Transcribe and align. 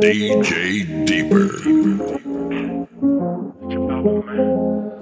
DJ 0.00 0.84
Deeper. 1.06 1.50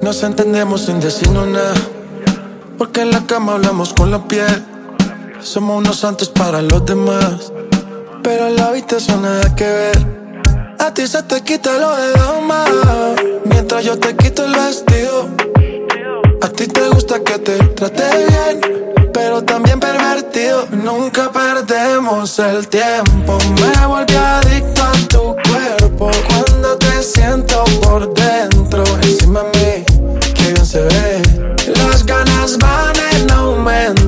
Nos 0.01 0.22
entendemos 0.22 0.87
sin 0.87 1.01
decirnos 1.01 1.48
nada. 1.48 1.74
Porque 2.79 3.03
en 3.03 3.11
la 3.11 3.27
cama 3.27 3.56
hablamos 3.56 3.93
con 3.93 4.11
la 4.11 4.27
piel. 4.27 4.64
Somos 5.40 5.77
unos 5.77 5.96
santos 5.96 6.30
para 6.30 6.62
los 6.62 6.87
demás. 6.87 7.53
Pero 8.22 8.47
en 8.47 8.56
la 8.56 8.69
habitación 8.69 9.21
nada 9.21 9.54
que 9.54 9.65
ver. 9.65 9.99
A 10.78 10.94
ti 10.94 11.06
se 11.06 11.22
te 11.24 11.42
quita 11.42 11.78
lo 11.78 11.94
de 11.94 12.12
dama. 12.12 12.65
Mientras 13.44 13.85
yo 13.85 13.99
te 13.99 14.17
quito 14.17 14.47
el 14.47 14.53
vestido. 14.53 15.28
A 16.41 16.48
ti 16.48 16.66
te 16.66 16.88
gusta 16.88 17.23
que 17.23 17.38
te 17.38 17.59
trate 17.59 18.02
bien 18.28 18.91
pero 19.12 19.42
también 19.42 19.80
pervertido. 19.80 20.66
Nunca 20.70 21.30
perdemos 21.30 22.38
el 22.38 22.68
tiempo. 22.68 23.38
Me 23.60 23.87
volví 23.87 24.14
adicto 24.14 24.82
a 24.82 24.92
tu 25.09 25.37
cuerpo 25.48 26.10
cuando 26.28 26.77
te 26.78 27.02
siento 27.02 27.65
por 27.82 28.12
dentro. 28.15 28.84
Encima 29.02 29.42
de 29.52 29.59
mí, 29.59 30.20
que 30.34 30.42
bien 30.52 30.66
se 30.66 30.82
ve. 30.82 31.23
Las 31.77 32.04
ganas 32.04 32.59
van 32.59 32.92
en 33.12 33.30
aumento. 33.30 33.99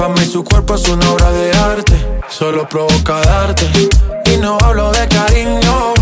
Para 0.00 0.14
mí 0.14 0.24
su 0.24 0.42
cuerpo 0.42 0.76
es 0.76 0.88
una 0.88 1.10
obra 1.10 1.30
de 1.30 1.52
arte, 1.52 1.92
solo 2.30 2.66
provoca 2.66 3.20
darte. 3.20 3.68
Y 4.32 4.38
no 4.38 4.56
hablo 4.64 4.90
de 4.92 5.06
cariño, 5.06 5.92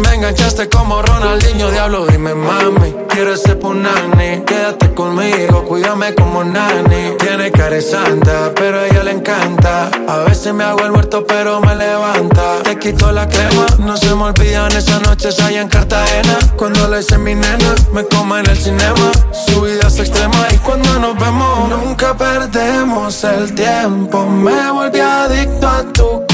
me 0.00 0.14
enganchaste 0.14 0.68
como 0.68 1.02
Ronaldinho, 1.02 1.70
diablo, 1.70 2.06
dime 2.06 2.34
mami. 2.34 2.94
Quieres 3.08 3.42
ser 3.42 3.58
punani, 3.58 4.42
quédate 4.46 4.94
conmigo, 4.94 5.64
cuídame 5.64 6.14
como 6.14 6.44
nani. 6.44 7.16
Tiene 7.18 7.50
cara 7.50 7.80
santa, 7.80 8.52
pero 8.54 8.78
a 8.78 8.86
ella 8.86 9.02
le 9.02 9.12
encanta. 9.12 9.90
A 10.08 10.18
veces 10.28 10.54
me 10.54 10.64
hago 10.64 10.80
el 10.80 10.92
muerto, 10.92 11.24
pero 11.26 11.60
me 11.60 11.74
levanta. 11.74 12.62
Te 12.62 12.78
quito 12.78 13.10
la 13.12 13.28
crema, 13.28 13.66
no 13.78 13.96
se 13.96 14.14
me 14.14 14.24
olvidan 14.24 14.72
esas 14.72 15.02
noches 15.02 15.38
allá 15.40 15.60
en 15.60 15.68
Cartagena. 15.68 16.38
Cuando 16.56 16.88
le 16.88 17.00
hice 17.00 17.18
mi 17.18 17.34
nena, 17.34 17.74
me 17.92 18.04
como 18.04 18.36
en 18.36 18.48
el 18.48 18.56
cinema. 18.56 19.10
Su 19.32 19.62
vida 19.62 19.88
es 19.88 19.98
extrema 19.98 20.46
y 20.52 20.58
cuando 20.58 20.98
nos 20.98 21.18
vemos, 21.18 21.68
nunca 21.68 22.16
perdemos 22.16 23.24
el 23.24 23.54
tiempo. 23.54 24.26
Me 24.26 24.70
volví 24.70 25.00
adicto 25.00 25.68
a 25.68 25.82
tu 25.92 26.29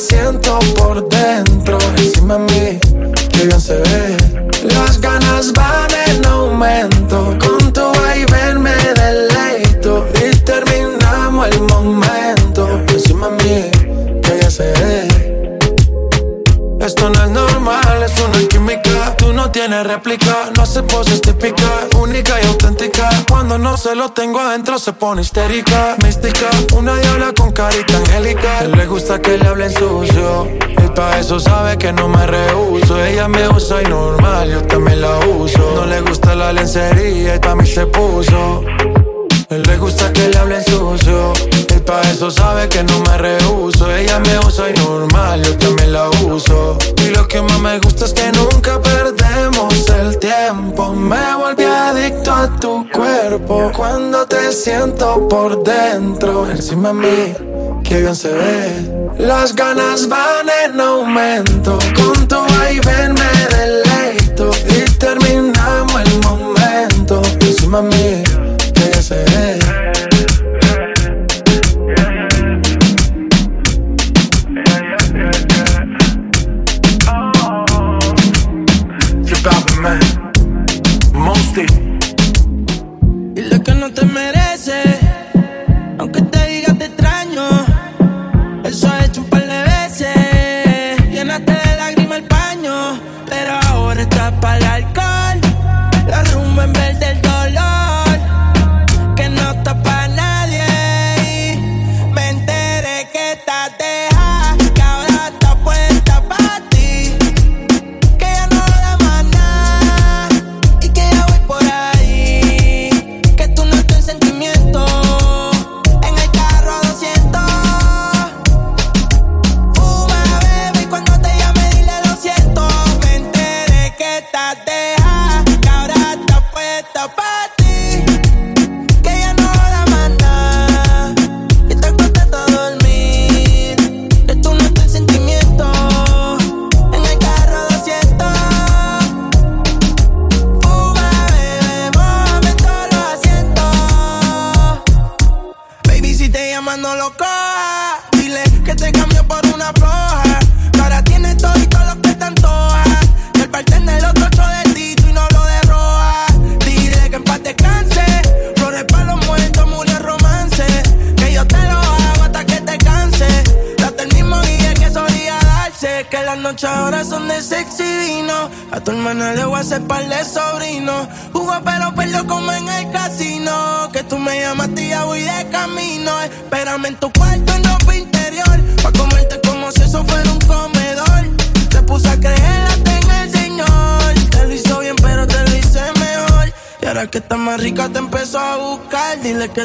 siento 0.00 0.58
por 0.76 1.06
dentro. 1.08 1.78
Encima 1.96 2.38
de 2.38 2.40
mí, 2.40 2.80
que 3.28 3.44
bien 3.44 3.60
se 3.60 3.76
ve. 3.76 4.16
Las 4.74 5.00
ganas 5.00 5.52
van 5.52 5.90
en 6.06 6.24
aumento. 6.24 7.36
Con 7.38 7.72
tu 7.72 7.92
ven 8.32 8.62
me 8.62 8.76
deleito. 8.94 10.06
Y 10.24 10.36
terminamos 10.38 11.48
el 11.48 11.60
momento. 11.62 12.80
Encima 12.88 13.28
de 13.28 13.44
mí, 13.44 14.20
que 14.22 14.40
ya 14.40 14.50
se 14.50 14.72
ve. 14.72 15.58
Esto 16.80 17.10
no 17.10 17.24
es 17.24 17.30
normal, 17.30 18.02
es 18.02 18.12
una 18.20 18.48
química. 18.48 19.19
No 19.50 19.54
tienes 19.54 19.84
réplica, 19.84 20.52
no 20.56 20.62
hace 20.62 20.80
poses 20.84 21.20
típicas. 21.20 21.88
Única 21.98 22.40
y 22.40 22.46
auténtica. 22.46 23.10
Cuando 23.28 23.58
no 23.58 23.76
se 23.76 23.96
lo 23.96 24.10
tengo 24.10 24.38
adentro, 24.38 24.78
se 24.78 24.92
pone 24.92 25.22
histérica. 25.22 25.96
Mística, 26.04 26.48
una 26.76 26.94
diabla 26.94 27.32
con 27.36 27.50
carita 27.50 27.96
angélica. 27.96 28.60
Él 28.60 28.70
le 28.70 28.86
gusta 28.86 29.20
que 29.20 29.36
le 29.38 29.48
hablen 29.48 29.72
sucio. 29.72 30.46
Y 30.68 30.88
pa' 30.94 31.18
eso 31.18 31.40
sabe 31.40 31.76
que 31.78 31.92
no 31.92 32.06
me 32.06 32.24
rehuso. 32.28 33.04
Ella 33.04 33.26
me 33.26 33.48
usa 33.48 33.82
y 33.82 33.86
normal, 33.86 34.52
yo 34.52 34.62
también 34.68 35.00
la 35.00 35.18
uso. 35.18 35.72
No 35.74 35.84
le 35.84 36.00
gusta 36.00 36.36
la 36.36 36.52
lencería 36.52 37.34
y 37.34 37.38
pa' 37.40 37.56
mí 37.56 37.66
se 37.66 37.86
puso. 37.86 38.62
Él 39.50 39.62
le 39.64 39.78
gusta 39.78 40.12
que 40.12 40.28
le 40.28 40.38
hablen 40.38 40.64
sucio. 40.64 41.32
Y 41.74 41.80
pa' 41.80 42.02
eso 42.02 42.30
sabe 42.30 42.68
que 42.68 42.84
no 42.84 43.00
me 43.00 43.18
rehuso. 43.18 43.92
Ella 43.92 44.20
me 44.20 44.38
usa 44.46 44.70
y 44.70 44.74
normal, 44.74 45.42
yo 45.42 45.56
también 45.58 45.92
la 45.92 46.08
uso. 46.24 46.78
Y 47.04 47.08
lo 47.08 47.26
que 47.26 47.42
más 47.42 47.58
me 47.58 47.80
gusta 47.80 48.04
es 48.04 48.12
que 48.12 48.30
nunca 48.30 48.80
perdemos 48.80 49.74
el 49.88 50.18
tiempo. 50.20 50.92
Me 50.94 51.34
volví 51.34 51.64
adicto 51.64 52.32
a 52.32 52.56
tu 52.60 52.88
cuerpo 52.90 53.72
cuando 53.76 54.24
te 54.24 54.52
siento 54.52 55.26
por 55.28 55.64
dentro. 55.64 56.48
Encima 56.48 56.90
de 56.90 56.94
mí, 56.94 57.34
que 57.82 58.02
bien 58.02 58.14
se 58.14 58.32
ve. 58.32 59.00
Las 59.18 59.56
ganas 59.56 60.08
van 60.08 60.46
en 60.64 60.80
aumento. 60.80 61.59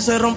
Buscar. 0.05 0.34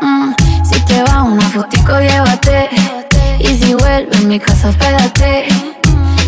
Mm, 0.00 0.32
si 0.62 0.80
te 0.84 1.02
va 1.02 1.22
una 1.24 1.42
fotico, 1.48 1.98
llévate. 1.98 2.70
Y 3.40 3.46
si 3.46 3.74
vuelve 3.74 4.16
en 4.16 4.28
mi 4.28 4.38
casa, 4.38 4.70
espérate. 4.70 5.48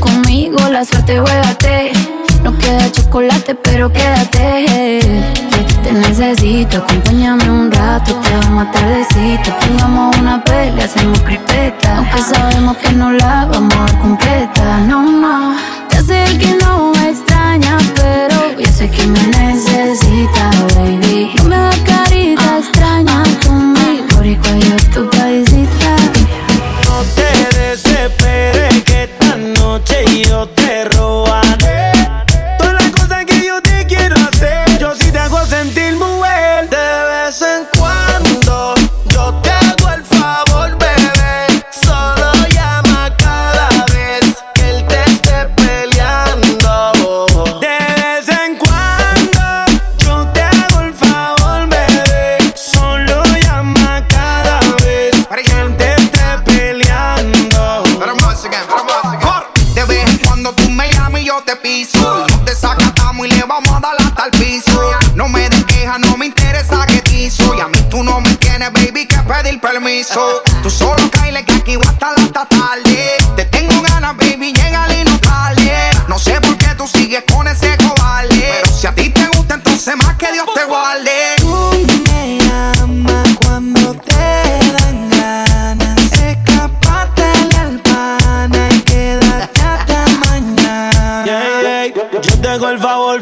Conmigo 0.00 0.58
la 0.68 0.84
suerte, 0.84 1.20
juégate. 1.20 1.92
No 2.42 2.56
queda 2.58 2.90
chocolate, 2.90 3.54
pero 3.54 3.92
quédate. 3.92 5.00
Te 5.84 5.92
necesito, 5.92 6.78
acompáñame 6.78 7.48
un 7.50 7.70
rato. 7.70 8.14
Te 8.16 8.30
vamos 8.36 8.72
tardecito. 8.72 9.50
Pongamos 9.60 10.16
una 10.16 10.42
pelea, 10.42 10.84
hacemos 10.84 11.20
cripeta. 11.20 11.98
Aunque 11.98 12.20
sabemos 12.20 12.76
que 12.78 12.92
no 12.92 13.12
la 13.12 13.46
vamos 13.46 13.74
a 13.76 13.84
ver 13.84 13.98
completa. 13.98 14.78
No, 14.88 15.02
no. 15.02 15.54
Ya 15.90 16.02
sé 16.02 16.24
el 16.24 16.38
que 16.38 16.58
no 16.64 16.92
me 16.92 17.10
extraña, 17.10 17.78
pero 17.94 18.58
yo 18.58 18.66
sé 18.72 18.90
que 18.90 19.06
me 19.06 19.22
necesita, 19.28 20.50
baby. 20.74 21.32
No 21.38 21.44
me 21.44 21.56
va 21.56 21.70
a 21.70 21.93
extraña 22.58 23.22
con 23.44 23.72
mi 23.72 24.02
boricua 24.14 24.50
y 24.56 24.76
tu 24.92 25.08
paisita. 25.10 25.96
No 26.84 27.02
te 27.16 27.58
desesperes 27.58 28.82
que 28.84 29.04
esta 29.04 29.36
noche 29.36 30.04
yo 30.28 30.46
te 30.48 30.73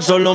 solo 0.02 0.34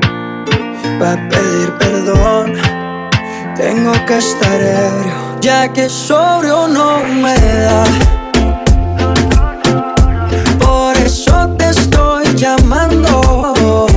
va 1.01 1.15
pedir 1.29 1.71
perdón. 1.77 2.53
Tengo 3.55 3.93
que 4.05 4.17
estar 4.17 4.61
ebrio, 4.61 5.13
ya 5.41 5.67
que 5.71 5.89
sobrio 5.89 6.67
no 6.67 7.03
me 7.03 7.35
da. 7.65 7.83
Por 10.59 10.97
eso 10.97 11.47
te 11.57 11.69
estoy 11.69 12.25
llamando. 12.35 13.87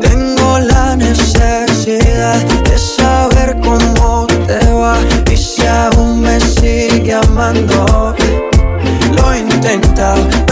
Tengo 0.00 0.58
la 0.58 0.96
necesidad 0.96 2.40
de 2.64 2.78
saber 2.78 3.56
cómo 3.60 4.26
te 4.46 4.60
va 4.72 4.96
y 5.30 5.36
si 5.36 5.66
aún 5.66 6.20
me 6.20 6.38
sigue 6.40 7.14
amando. 7.14 8.14
Lo 9.16 9.32
he 9.32 9.40
intentado 9.40 10.51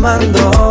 Amando. 0.00 0.69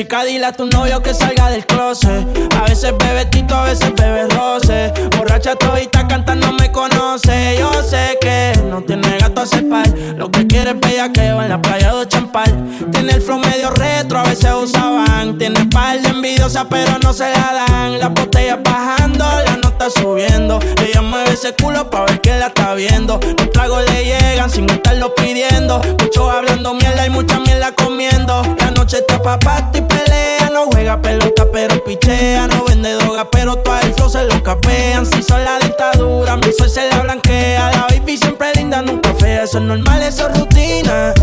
Chica, 0.00 0.24
dile 0.24 0.46
a 0.46 0.52
tu 0.52 0.64
novio 0.66 1.02
que 1.02 1.12
salga 1.12 1.50
del 1.50 1.66
closet. 1.66 2.26
A 2.56 2.62
veces 2.62 2.94
bebe 2.98 3.26
tito, 3.26 3.54
a 3.54 3.64
veces 3.64 3.92
bebe 3.94 4.26
roce. 4.28 4.92
Borracha 5.16 5.54
todita 5.56 6.08
cantando 6.08 6.52
me 6.54 6.72
conoce. 6.72 7.56
Yo 7.58 7.70
sé 7.82 8.16
que 8.20 8.52
no 8.70 8.82
tiene 8.82 9.18
gato 9.18 9.42
a 9.42 9.46
cepar. 9.46 9.86
Lo 10.16 10.30
que 10.30 10.46
quiere 10.46 10.70
es 10.70 10.80
bellaqueo 10.80 11.42
en 11.42 11.50
la 11.50 11.60
playa 11.60 11.94
de 11.94 12.08
Champal. 12.08 12.50
Tiene 12.92 13.12
el 13.12 13.20
flow 13.20 13.40
medio 13.40 13.70
retro, 13.72 14.20
a 14.20 14.22
veces 14.22 14.50
usaban. 14.54 15.36
Tiene 15.36 15.66
par 15.66 16.00
de 16.00 16.08
envidiosa, 16.08 16.66
pero 16.66 16.98
no 17.02 17.12
se 17.12 17.28
la 17.30 17.66
dan. 17.68 17.98
La 17.98 18.08
botella 18.08 18.56
bajando, 18.56 19.24
la 19.44 19.56
nota 19.56 19.69
subiendo. 19.90 20.58
Ella 20.84 21.02
mueve 21.02 21.32
ese 21.32 21.54
culo 21.54 21.88
pa' 21.90 22.04
ver 22.06 22.20
que 22.20 22.38
la 22.38 22.48
está 22.48 22.74
viendo. 22.74 23.20
Los 23.22 23.50
tragos 23.50 23.82
le 23.90 24.04
llegan 24.04 24.50
sin 24.50 24.68
estarlo 24.70 25.14
pidiendo. 25.14 25.80
Mucho 25.98 26.30
hablando 26.30 26.74
mierda 26.74 27.06
y 27.06 27.10
mucha 27.10 27.38
mierda 27.40 27.72
comiendo. 27.72 28.42
La 28.58 28.70
noche 28.70 28.98
está 28.98 29.20
pa' 29.22 29.38
pato 29.38 29.78
y 29.78 29.82
pelea. 29.82 30.50
No 30.52 30.66
juega 30.66 31.00
pelota, 31.00 31.46
pero 31.52 31.82
pichea. 31.84 32.46
No 32.46 32.64
vende 32.64 32.92
droga, 32.94 33.28
pero 33.30 33.56
todo 33.56 33.78
el 33.80 33.94
flow 33.94 34.10
se 34.10 34.24
lo 34.24 34.42
capean. 34.42 35.06
Si 35.06 35.22
son 35.22 35.44
la 35.44 35.58
dictadura, 35.58 36.36
mi 36.36 36.52
sol 36.52 36.70
se 36.70 36.88
la 36.88 37.00
blanquea. 37.00 37.70
La 37.70 37.86
baby 37.88 38.16
siempre 38.16 38.52
linda, 38.54 38.82
nunca 38.82 39.14
fea. 39.14 39.44
Eso 39.44 39.58
es 39.58 39.64
normal, 39.64 40.02
eso 40.02 40.28
es 40.28 40.38
rutina. 40.38 41.14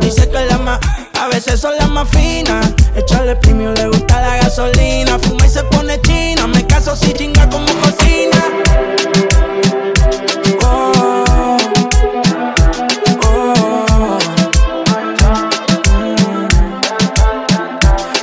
Dice 0.00 0.28
que 0.28 0.46
la 0.46 0.58
más, 0.58 0.80
a 1.46 1.52
veces 1.52 1.60
son 1.60 1.76
las 1.76 1.90
más 1.90 2.08
finas. 2.08 2.72
Echarle 2.94 3.36
premio, 3.36 3.72
le 3.72 3.88
gusta 3.88 4.20
la 4.20 4.36
gasolina. 4.36 5.18
Fuma 5.18 5.46
y 5.46 5.48
se 5.48 5.62
pone 5.64 6.00
china. 6.00 6.46
Me 6.46 6.66
caso 6.66 6.96
si 6.96 7.12
chinga 7.12 7.48
como 7.48 7.66
cocina. 7.66 8.42
Oh, 10.64 11.56
oh. 13.24 14.18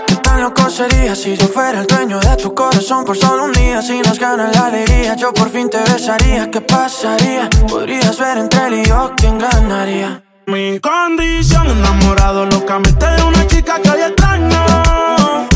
¿Qué 0.08 0.16
tan 0.16 0.42
loco 0.42 0.70
sería 0.70 1.16
si 1.16 1.38
yo 1.38 1.48
fuera 1.48 1.82
el 1.82 1.88
dueño 1.88 2.20
de 2.20 2.36
tu 2.38 2.54
corazón 2.54 3.06
por 3.06 3.18
solo 3.18 3.46
un 3.46 3.54
día? 3.54 3.82
Si 3.82 4.00
nos 4.02 4.20
gana 4.20 4.50
la 4.52 4.68
alegría, 4.68 5.16
yo 5.16 5.34
por 5.34 5.50
fin 5.50 5.70
te 5.70 5.80
besaría. 5.80 6.50
¿Qué 6.52 6.62
pasaría? 6.62 7.50
Podrías 7.70 8.18
ver 8.18 8.38
entre 8.38 8.68
él 8.68 8.74
y 8.74 8.86
yo 8.86 9.12
quién 9.16 9.38
ganaría. 9.38 10.24
Mi 10.46 10.78
condición, 10.80 11.70
enamorado 11.70 12.46
locamente 12.46 13.06
de 13.06 13.24
una 13.24 13.48
chica 13.48 13.80
que 13.82 13.90
hoy 13.90 14.02
extraño. 14.02 14.66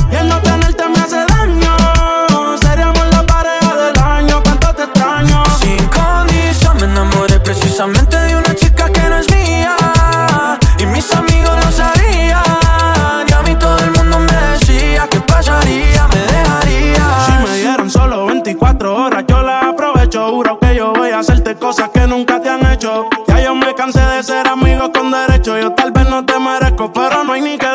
Y 0.09 0.15
el 0.15 0.29
no 0.29 0.41
tenerte 0.41 0.87
me 0.87 0.99
hace 0.99 1.25
daño. 1.25 1.75
Seríamos 2.61 3.05
la 3.11 3.21
pareja 3.23 3.75
del 3.75 3.99
año, 3.99 4.41
cuánto 4.41 4.73
te 4.73 4.83
extraño. 4.83 5.43
Sin 5.59 5.85
condición 5.87 6.77
me 6.77 6.85
enamoré 6.85 7.37
precisamente 7.41 8.17
de 8.17 8.37
una 8.37 8.55
chica 8.55 8.89
que 8.89 9.01
no 9.09 9.17
es 9.17 9.29
mía. 9.29 9.75
Y 10.79 10.85
mis 10.85 11.13
amigos 11.13 11.65
lo 11.65 11.71
sabían. 11.71 13.25
Y 13.27 13.33
a 13.33 13.41
mí 13.41 13.55
todo 13.55 13.77
el 13.79 13.91
mundo 13.91 14.19
me 14.19 14.33
decía 14.53 15.05
que 15.09 15.19
pasaría, 15.19 16.07
me 16.07 16.19
dejaría. 16.19 17.25
Si 17.25 17.31
me 17.43 17.57
dieron 17.57 17.89
solo 17.89 18.25
24 18.27 18.95
horas, 18.95 19.25
yo 19.27 19.41
las 19.41 19.65
aprovecho. 19.65 20.29
Juro 20.29 20.57
que 20.59 20.75
yo 20.75 20.93
voy 20.93 21.11
a 21.11 21.19
hacerte 21.19 21.55
cosas 21.55 21.89
que 21.89 22.07
nunca 22.07 22.39
te 22.39 22.49
han 22.49 22.65
hecho. 22.71 23.09
De 23.93 24.21
ser 24.21 24.45
amigo 24.49 24.91
con 24.91 25.11
derecho. 25.11 25.57
Yo 25.57 25.71
tal 25.71 25.91
vez 25.91 26.09
no 26.09 26.25
te 26.25 26.37
merezco, 26.37 26.91
pero 26.91 27.23
no 27.23 27.31
hay 27.31 27.41
ni 27.41 27.57
que 27.57 27.65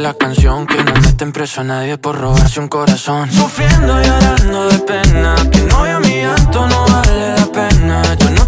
la 0.00 0.14
canción. 0.14 0.66
Que 0.66 0.82
no 0.82 0.92
meten 0.94 1.32
preso 1.32 1.60
a 1.60 1.64
nadie 1.64 1.98
por 1.98 2.18
robarse 2.18 2.60
un 2.60 2.68
corazón. 2.68 3.30
Sufriendo 3.30 4.00
y 4.00 4.06
llorando 4.06 4.68
de 4.68 4.78
pena. 4.80 5.34
Que 5.50 5.60
no 5.62 5.84
a 5.84 6.00
mi 6.00 6.16
llanto 6.22 6.66
no 6.66 6.86
vale 6.86 7.36
la 7.36 7.46
pena. 7.46 8.02
Yo 8.18 8.30
no 8.30 8.46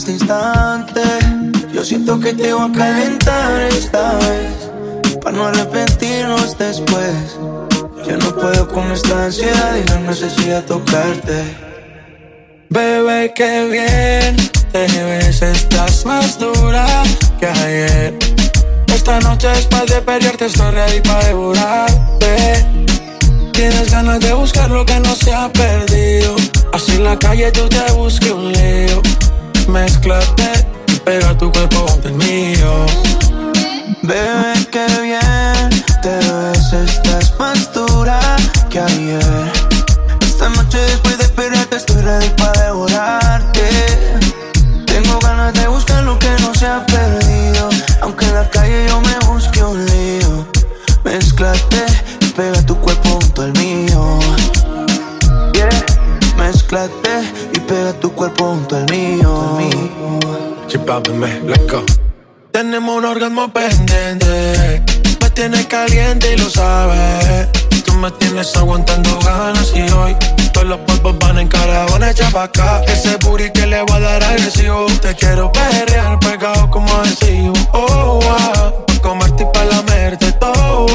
este 0.00 0.12
instante. 0.12 1.02
Yo 1.74 1.84
siento 1.84 2.18
que 2.18 2.32
te 2.32 2.54
voy 2.54 2.70
a 2.70 2.72
calentar 2.72 3.60
esta 3.70 4.16
vez 4.18 4.70
Para 5.22 5.36
no 5.36 5.46
arrepentirnos 5.48 6.56
después. 6.56 7.38
Yo 8.06 8.16
no 8.16 8.34
puedo 8.34 8.66
con 8.68 8.90
esta 8.92 9.26
ansiedad 9.26 9.76
y 9.76 9.86
la 9.90 10.00
necesidad 10.00 10.64
tocarte. 10.64 11.42
Bebé, 12.70 13.34
qué 13.36 13.66
bien 13.66 14.36
te 14.72 14.86
ves, 14.86 15.42
estás 15.42 16.06
más 16.06 16.38
dura 16.38 16.86
que 17.38 17.46
ayer. 17.46 18.18
Esta 18.86 19.20
noche 19.20 19.48
después 19.48 19.86
de 19.86 20.00
pelearte 20.00 20.46
estoy 20.46 20.70
ready 20.70 21.00
para 21.02 21.26
devorarte. 21.26 22.66
Tienes 23.52 23.90
ganas 23.90 24.20
de 24.20 24.32
buscar 24.32 24.70
lo 24.70 24.86
que 24.86 24.98
no 24.98 25.14
se 25.14 25.34
ha 25.34 25.52
perdido. 25.52 26.36
Así 26.72 26.92
en 26.92 27.04
la 27.04 27.18
calle 27.18 27.52
tú 27.52 27.68
te 27.68 27.92
busques 27.92 28.30
un 28.30 28.50
lío 28.52 29.02
Mezclate 29.70 30.66
pega 31.04 31.36
tu 31.38 31.52
cuerpo 31.52 31.86
ante 31.92 32.08
el 32.08 32.14
mío. 32.14 32.86
Bebé, 34.02 34.66
qué 34.72 34.86
bien 35.00 35.84
te 36.02 36.08
ves, 36.08 36.72
estás 36.72 37.32
más 37.38 37.72
dura 37.72 38.18
que 38.68 38.80
ayer. 38.80 39.52
Esta 40.22 40.48
noche 40.48 40.78
después 40.78 41.18
de 41.18 41.24
esperarte 41.24 41.76
estoy 41.76 42.02
ready 42.02 42.30
para 42.30 42.64
devorarte. 42.64 43.49
Tenemos 62.50 62.96
un 62.96 63.04
orgasmo 63.04 63.52
pendiente. 63.52 64.82
Me 65.20 65.30
tienes 65.30 65.66
caliente 65.66 66.34
y 66.34 66.36
lo 66.36 66.50
sabes. 66.50 67.46
Tú 67.84 67.92
me 67.92 68.10
tienes 68.10 68.56
aguantando 68.56 69.16
ganas 69.20 69.72
y 69.72 69.82
hoy 69.92 70.16
todos 70.52 70.66
los 70.66 70.78
polvos 70.80 71.16
van 71.20 71.38
en 71.38 71.46
caravana 71.46 72.10
echa 72.10 72.28
pa' 72.30 72.42
acá. 72.44 72.82
Ese 72.88 73.16
booty 73.18 73.52
que 73.52 73.68
le 73.68 73.82
voy 73.82 73.98
a 73.98 74.00
dar 74.00 74.24
agresivo. 74.24 74.86
Te 75.00 75.14
quiero 75.14 75.52
perrear 75.52 76.18
pegado 76.18 76.68
como 76.68 76.92
adhesivo. 76.92 77.52
Oh, 77.72 78.18
wow. 78.20 78.84
Pa' 78.86 79.00
comerte 79.00 79.44
y 79.44 79.46
pa' 79.52 79.64
lamerte 79.66 80.32
todo, 80.32 80.86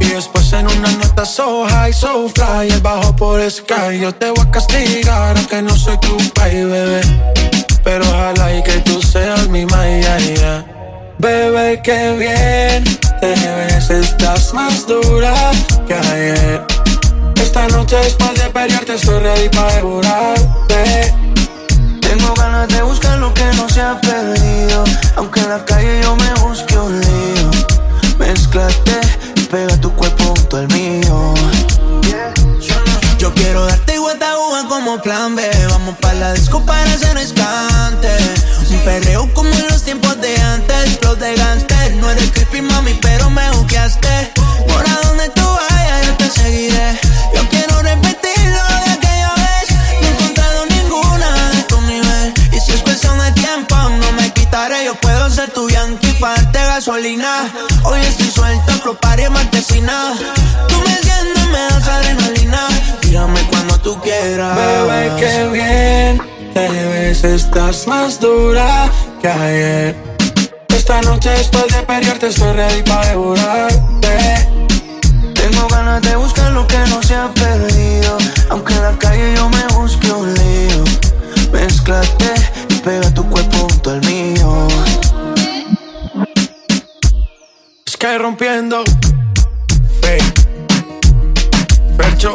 Y 0.00 0.06
después 0.06 0.52
en 0.52 0.66
una 0.66 0.90
nota 0.90 1.24
so 1.24 1.64
high, 1.68 1.92
so 1.92 2.28
fly. 2.30 2.72
El 2.72 2.80
bajo 2.80 3.14
por 3.14 3.40
sky. 3.48 4.00
Yo 4.00 4.12
te 4.12 4.30
voy 4.30 4.44
a 4.44 4.50
castigar 4.50 5.36
aunque 5.36 5.62
no 5.62 5.76
soy 5.76 5.96
tu 5.98 6.16
baby, 6.34 6.64
bebé. 6.64 7.57
Pero 7.88 8.04
ojalá 8.06 8.54
y 8.54 8.62
que 8.62 8.80
tú 8.80 9.00
seas 9.00 9.48
mi 9.48 9.64
Maya. 9.64 10.18
Bebé, 11.16 11.80
qué 11.82 12.12
bien 12.18 12.84
te 13.18 13.28
ves, 13.28 13.88
estás 13.88 14.52
más 14.52 14.86
dura 14.86 15.34
que 15.86 15.94
ayer. 15.94 16.66
Esta 17.36 17.66
noche 17.68 17.96
después 17.96 18.34
de 18.34 18.50
pelearte 18.50 18.92
estoy 18.92 19.20
ready 19.20 19.48
para 19.48 19.74
devorarte. 19.76 21.14
Tengo 22.02 22.34
ganas 22.34 22.68
de 22.68 22.82
buscar 22.82 23.18
lo 23.20 23.32
que 23.32 23.44
no 23.56 23.66
se 23.70 23.80
ha 23.80 23.98
perdido, 23.98 24.84
aunque 25.16 25.40
en 25.40 25.48
la 25.48 25.64
calle 25.64 26.00
yo 26.02 26.14
me 26.14 26.34
busque 26.46 26.78
un 26.78 27.00
lío. 27.00 27.50
Mezclate 28.18 29.00
y 29.34 29.40
pega 29.44 29.80
tu 29.80 29.90
cuerpo 29.94 30.24
junto 30.24 30.58
al 30.58 30.68
mío. 30.74 31.34
Yo 33.18 33.32
quiero 33.32 33.64
darte 33.64 33.97
como 34.78 35.02
plan 35.02 35.34
B. 35.34 35.42
Vamos 35.70 35.96
pa' 36.00 36.12
la 36.14 36.32
disco 36.34 36.64
para 36.64 36.88
hacer 36.92 37.16
escante. 37.18 38.10
Un 38.70 38.78
perreo 38.84 39.28
como 39.34 39.50
en 39.52 39.66
los 39.68 39.82
tiempos 39.82 40.20
de 40.20 40.36
antes. 40.40 40.98
Flow 41.00 41.16
de 41.16 41.34
gangster. 41.34 41.94
No 41.96 42.08
eres 42.10 42.30
creepy, 42.30 42.62
mami, 42.62 42.94
pero 43.02 43.28
me 43.28 43.50
buqueaste. 43.56 44.32
Por 44.68 44.88
a 44.88 44.94
donde 45.02 45.28
tú 45.30 45.42
vayas, 45.42 46.06
yo 46.06 46.16
te 46.18 46.30
seguiré. 46.30 46.88
Yo 47.34 47.42
quiero 47.48 47.82
repetir 47.82 48.38
lo 48.56 48.64
de 48.84 48.90
aquella 48.96 49.32
vez. 49.42 49.66
No 50.00 50.06
he 50.06 50.10
encontrado 50.12 50.66
ninguna 50.66 51.28
de 51.54 51.62
tu 51.64 51.80
nivel. 51.80 52.34
Y 52.52 52.60
si 52.60 52.70
es 52.70 52.82
cuestión 52.82 53.18
de 53.18 53.32
tiempo, 53.32 53.74
no 53.74 54.12
me 54.12 54.32
quitaré. 54.32 54.84
Yo 54.84 54.94
puedo 54.94 55.28
ser 55.28 55.50
tu 55.50 55.68
yankee 55.68 56.12
para 56.20 56.40
gasolina. 56.52 57.50
Hoy 57.82 57.98
estoy 58.02 58.30
suelto, 58.30 58.72
flopar 58.82 59.18
y 59.18 59.28
marquesina. 59.28 60.14
Tú 60.68 60.76
me 60.86 60.94
sientes, 61.02 61.46
me 61.48 61.58
das 61.58 61.88
adrenalina. 61.88 62.68
Tú 63.82 64.00
quieras. 64.00 64.56
Bebé, 64.56 65.12
qué 65.18 65.48
bien 65.52 66.38
te 66.54 66.68
ves, 66.68 67.24
estás 67.24 67.86
más 67.86 68.20
dura 68.20 68.90
que 69.20 69.28
ayer. 69.28 69.96
Esta 70.68 71.00
noche 71.02 71.30
después 71.30 71.66
de 71.68 71.82
pelearte 71.82 72.28
estoy 72.28 72.52
ready 72.52 72.82
para 72.82 73.08
devorarte. 73.08 74.48
Tengo 75.34 75.68
ganas 75.68 76.02
de 76.02 76.16
buscar 76.16 76.52
lo 76.52 76.66
que 76.66 76.78
no 76.88 77.02
se 77.02 77.14
ha 77.14 77.28
perdido. 77.32 78.18
Aunque 78.50 78.74
en 78.74 78.82
la 78.82 78.98
calle 78.98 79.34
yo 79.36 79.48
me 79.50 79.66
busque 79.74 80.10
un 80.10 80.34
lío. 80.34 80.84
Mezclate 81.52 82.34
y 82.68 82.74
pega 82.76 83.12
tu 83.14 83.28
cuerpo 83.28 83.58
junto 83.58 83.90
al 83.90 84.00
mío. 84.06 84.68
Sky 87.88 88.18
rompiendo. 88.18 88.82
Hey. 90.02 90.18
Percho. 91.96 92.34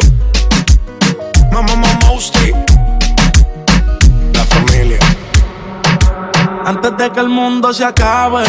Mamá, 1.53 1.75
mamá, 1.75 1.99
La 4.33 4.43
familia. 4.45 4.97
Antes 6.65 6.97
de 6.97 7.11
que 7.11 7.19
el 7.19 7.29
mundo 7.29 7.71
se 7.71 7.85
acabe, 7.85 8.43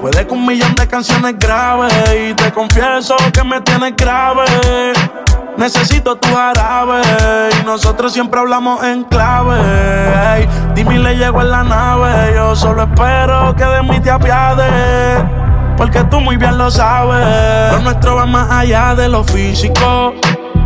puede 0.00 0.26
que 0.26 0.32
un 0.32 0.46
millón 0.46 0.74
de 0.74 0.88
canciones 0.88 1.34
graves. 1.38 1.92
Y 2.18 2.32
te 2.32 2.50
confieso 2.50 3.14
que 3.34 3.44
me 3.44 3.60
tienes 3.60 3.94
grave. 3.94 4.46
Necesito 5.58 6.16
tu 6.16 6.34
jarabe. 6.34 7.02
Y 7.60 7.66
nosotros 7.66 8.10
siempre 8.14 8.40
hablamos 8.40 8.82
en 8.84 9.04
clave. 9.04 10.48
dime 10.74 10.98
le 10.98 11.16
llego 11.18 11.42
en 11.42 11.50
la 11.50 11.62
nave. 11.62 12.32
Yo 12.34 12.56
solo 12.56 12.84
espero 12.84 13.54
que 13.54 13.66
de 13.66 13.82
mí 13.82 14.00
te 14.00 14.10
apiades. 14.10 15.22
Porque 15.76 16.02
tú 16.04 16.20
muy 16.20 16.38
bien 16.38 16.56
lo 16.56 16.70
sabes. 16.70 17.72
Lo 17.72 17.80
nuestro 17.80 18.16
va 18.16 18.24
más 18.24 18.50
allá 18.50 18.94
de 18.94 19.10
lo 19.10 19.24
físico. 19.24 20.14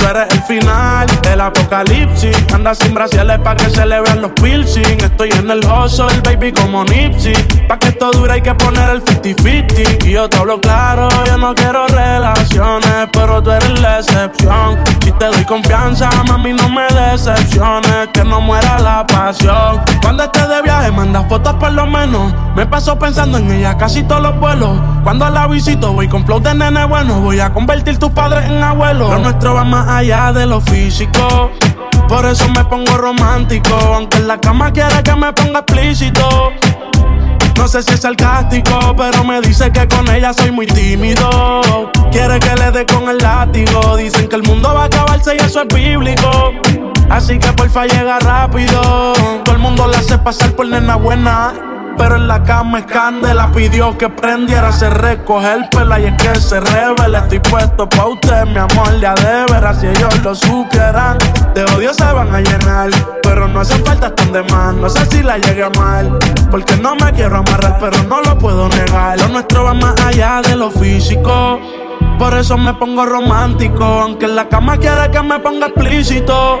Tú 0.00 0.06
eres 0.06 0.28
el 0.30 0.42
final, 0.44 1.06
el 1.30 1.40
apocalipsis. 1.42 2.34
Anda 2.54 2.74
sin 2.74 2.94
brasiles 2.94 3.38
pa' 3.40 3.54
que 3.54 3.68
se 3.68 3.84
le 3.84 4.00
los 4.00 4.30
piercing. 4.32 4.98
Estoy 4.98 5.28
en 5.32 5.50
el 5.50 5.60
hustle, 5.60 6.20
baby, 6.24 6.52
como 6.52 6.84
Nipsey. 6.84 7.34
Pa' 7.68 7.78
que 7.78 7.88
esto 7.88 8.10
dure 8.10 8.32
hay 8.32 8.40
que 8.40 8.54
poner 8.54 8.88
el 8.88 9.04
50-50. 9.04 10.06
Y 10.06 10.12
yo 10.12 10.26
te 10.26 10.38
hablo 10.38 10.58
claro, 10.58 11.06
yo 11.26 11.36
no 11.36 11.54
quiero 11.54 11.86
relaciones, 11.88 13.08
pero 13.12 13.42
tú 13.42 13.50
eres 13.50 13.78
la 13.78 13.98
excepción. 13.98 14.78
Si 15.04 15.12
te 15.12 15.26
doy 15.26 15.44
confianza, 15.44 16.08
mami, 16.26 16.54
no 16.54 16.70
me 16.70 16.86
decepciones. 16.86 18.08
Que 18.14 18.24
no 18.24 18.40
muera 18.40 18.78
la 18.78 19.06
pasión. 19.06 19.82
Cuando 20.00 20.24
estés 20.24 20.48
de 20.48 20.62
viaje, 20.62 20.90
manda 20.92 21.24
fotos 21.28 21.54
por 21.54 21.72
lo 21.72 21.86
menos. 21.86 22.32
Me 22.56 22.64
paso 22.64 22.98
pensando 22.98 23.36
en 23.36 23.50
ella 23.50 23.76
casi 23.76 24.02
todos 24.02 24.22
los 24.22 24.40
vuelos. 24.40 24.80
Cuando 25.04 25.28
la 25.28 25.46
visito, 25.46 25.92
voy 25.92 26.08
con 26.08 26.24
flow 26.24 26.40
de 26.40 26.54
nene 26.54 26.86
bueno. 26.86 27.20
Voy 27.20 27.40
a 27.40 27.52
convertir 27.52 27.98
tus 27.98 28.10
padres 28.10 28.46
en 28.46 28.62
abuelos. 28.62 29.10
Lo 29.10 29.18
nuestro 29.18 29.54
va 29.54 29.64
más 29.64 29.89
allá 29.98 30.32
de 30.32 30.46
lo 30.46 30.60
físico. 30.60 31.50
Por 32.08 32.24
eso 32.26 32.48
me 32.48 32.64
pongo 32.64 32.96
romántico. 32.96 33.74
Aunque 33.74 34.18
en 34.18 34.28
la 34.28 34.38
cama 34.40 34.72
quiere 34.72 35.02
que 35.02 35.14
me 35.14 35.32
ponga 35.32 35.60
explícito. 35.60 36.52
No 37.56 37.68
sé 37.68 37.82
si 37.82 37.92
es 37.92 38.00
sarcástico, 38.00 38.94
pero 38.96 39.22
me 39.22 39.40
dice 39.42 39.70
que 39.70 39.86
con 39.86 40.08
ella 40.10 40.32
soy 40.32 40.50
muy 40.50 40.66
tímido. 40.66 41.90
Quiere 42.10 42.38
que 42.38 42.54
le 42.56 42.70
dé 42.70 42.86
con 42.86 43.08
el 43.08 43.18
látigo. 43.18 43.96
Dicen 43.96 44.28
que 44.28 44.36
el 44.36 44.42
mundo 44.42 44.72
va 44.74 44.84
a 44.84 44.86
acabarse 44.86 45.36
y 45.36 45.38
eso 45.38 45.62
es 45.62 45.68
bíblico. 45.74 46.52
Así 47.10 47.38
que 47.38 47.52
porfa 47.52 47.86
llega 47.86 48.18
rápido. 48.20 49.12
Todo 49.44 49.54
el 49.54 49.60
mundo 49.60 49.86
le 49.88 49.96
hace 49.96 50.16
pasar 50.18 50.52
por 50.52 50.66
nena 50.66 50.96
buena. 50.96 51.69
Pero 51.96 52.16
en 52.16 52.28
la 52.28 52.42
cama 52.42 52.80
es 52.80 52.86
candela, 52.86 53.50
pidió 53.52 53.96
que 53.96 54.08
prendiera, 54.08 54.72
se 54.72 54.90
recoge 54.90 55.52
el 55.52 55.68
pela 55.68 56.00
y 56.00 56.06
es 56.06 56.14
que 56.16 56.34
se 56.40 56.60
revela. 56.60 57.20
Estoy 57.20 57.40
puesto 57.40 57.88
pa' 57.88 58.06
usted, 58.06 58.46
mi 58.46 58.58
amor, 58.58 58.98
ya 59.00 59.14
de 59.14 59.52
veras, 59.52 59.80
si 59.80 59.86
ellos 59.86 60.22
lo 60.22 60.34
supieran. 60.34 61.18
De 61.54 61.64
odio 61.76 61.92
se 61.92 62.04
van 62.04 62.34
a 62.34 62.40
llenar, 62.40 62.90
pero 63.22 63.48
no 63.48 63.60
hacen 63.60 63.84
falta 63.84 64.14
tan 64.14 64.32
de. 64.32 64.42
No 64.50 64.88
sé 64.88 65.04
si 65.06 65.22
la 65.22 65.38
llegue 65.38 65.68
mal, 65.78 66.18
porque 66.50 66.76
no 66.76 66.96
me 66.96 67.12
quiero 67.12 67.36
amarrar, 67.36 67.78
pero 67.78 68.02
no 68.04 68.20
lo 68.22 68.38
puedo 68.38 68.68
negar. 68.68 69.18
Lo 69.20 69.28
nuestro 69.28 69.64
va 69.64 69.74
más 69.74 69.94
allá 70.00 70.40
de 70.42 70.56
lo 70.56 70.70
físico. 70.70 71.60
Por 72.18 72.34
eso 72.34 72.56
me 72.58 72.74
pongo 72.74 73.06
romántico, 73.06 73.84
aunque 73.84 74.26
en 74.26 74.36
la 74.36 74.48
cama 74.48 74.76
quiere 74.76 75.10
que 75.10 75.22
me 75.22 75.38
ponga 75.38 75.68
explícito. 75.68 76.60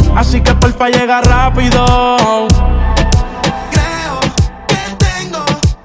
Así 0.15 0.41
que 0.41 0.53
porfa 0.55 0.89
llega 0.89 1.21
rápido. 1.21 1.85
Creo 3.71 4.19
que 4.67 5.05
tengo 5.05 5.43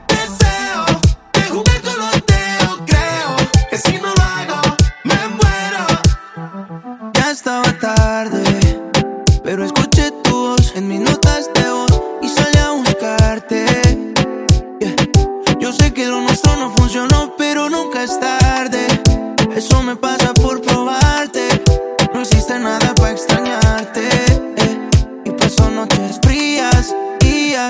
deseo 0.08 0.84
de 1.32 1.42
jugar 1.48 1.80
con 1.82 1.98
los 1.98 2.12
dedos. 2.26 2.80
Creo 2.86 3.36
que 3.70 3.78
si 3.78 3.98
no 3.98 4.08
lo 4.14 4.22
hago, 4.22 4.60
me 5.04 5.14
muero. 5.38 7.12
Ya 7.14 7.30
estaba 7.30 7.72
tarde, 7.80 8.80
pero 9.42 9.64
escuché 9.64 10.10
tu 10.22 10.30
voz 10.30 10.72
en 10.76 10.88
mis 10.88 11.00
notas 11.00 11.50
de 11.54 11.70
voz 11.70 12.02
y 12.20 12.28
salí 12.28 12.58
a 12.58 12.70
buscarte. 12.72 14.14
Yo 15.58 15.72
sé 15.72 15.94
que 15.94 16.06
lo 16.06 16.20
nuestro 16.20 16.56
no 16.56 16.70
funcionó, 16.70 17.34
pero 17.38 17.70
nunca 17.70 18.02
es 18.02 18.18
tarde. 18.20 18.86
Eso 19.54 19.82
me 19.82 19.96
pasa 19.96 20.34
por 20.34 20.55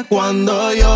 Cuando 0.08 0.72
yo 0.72 0.95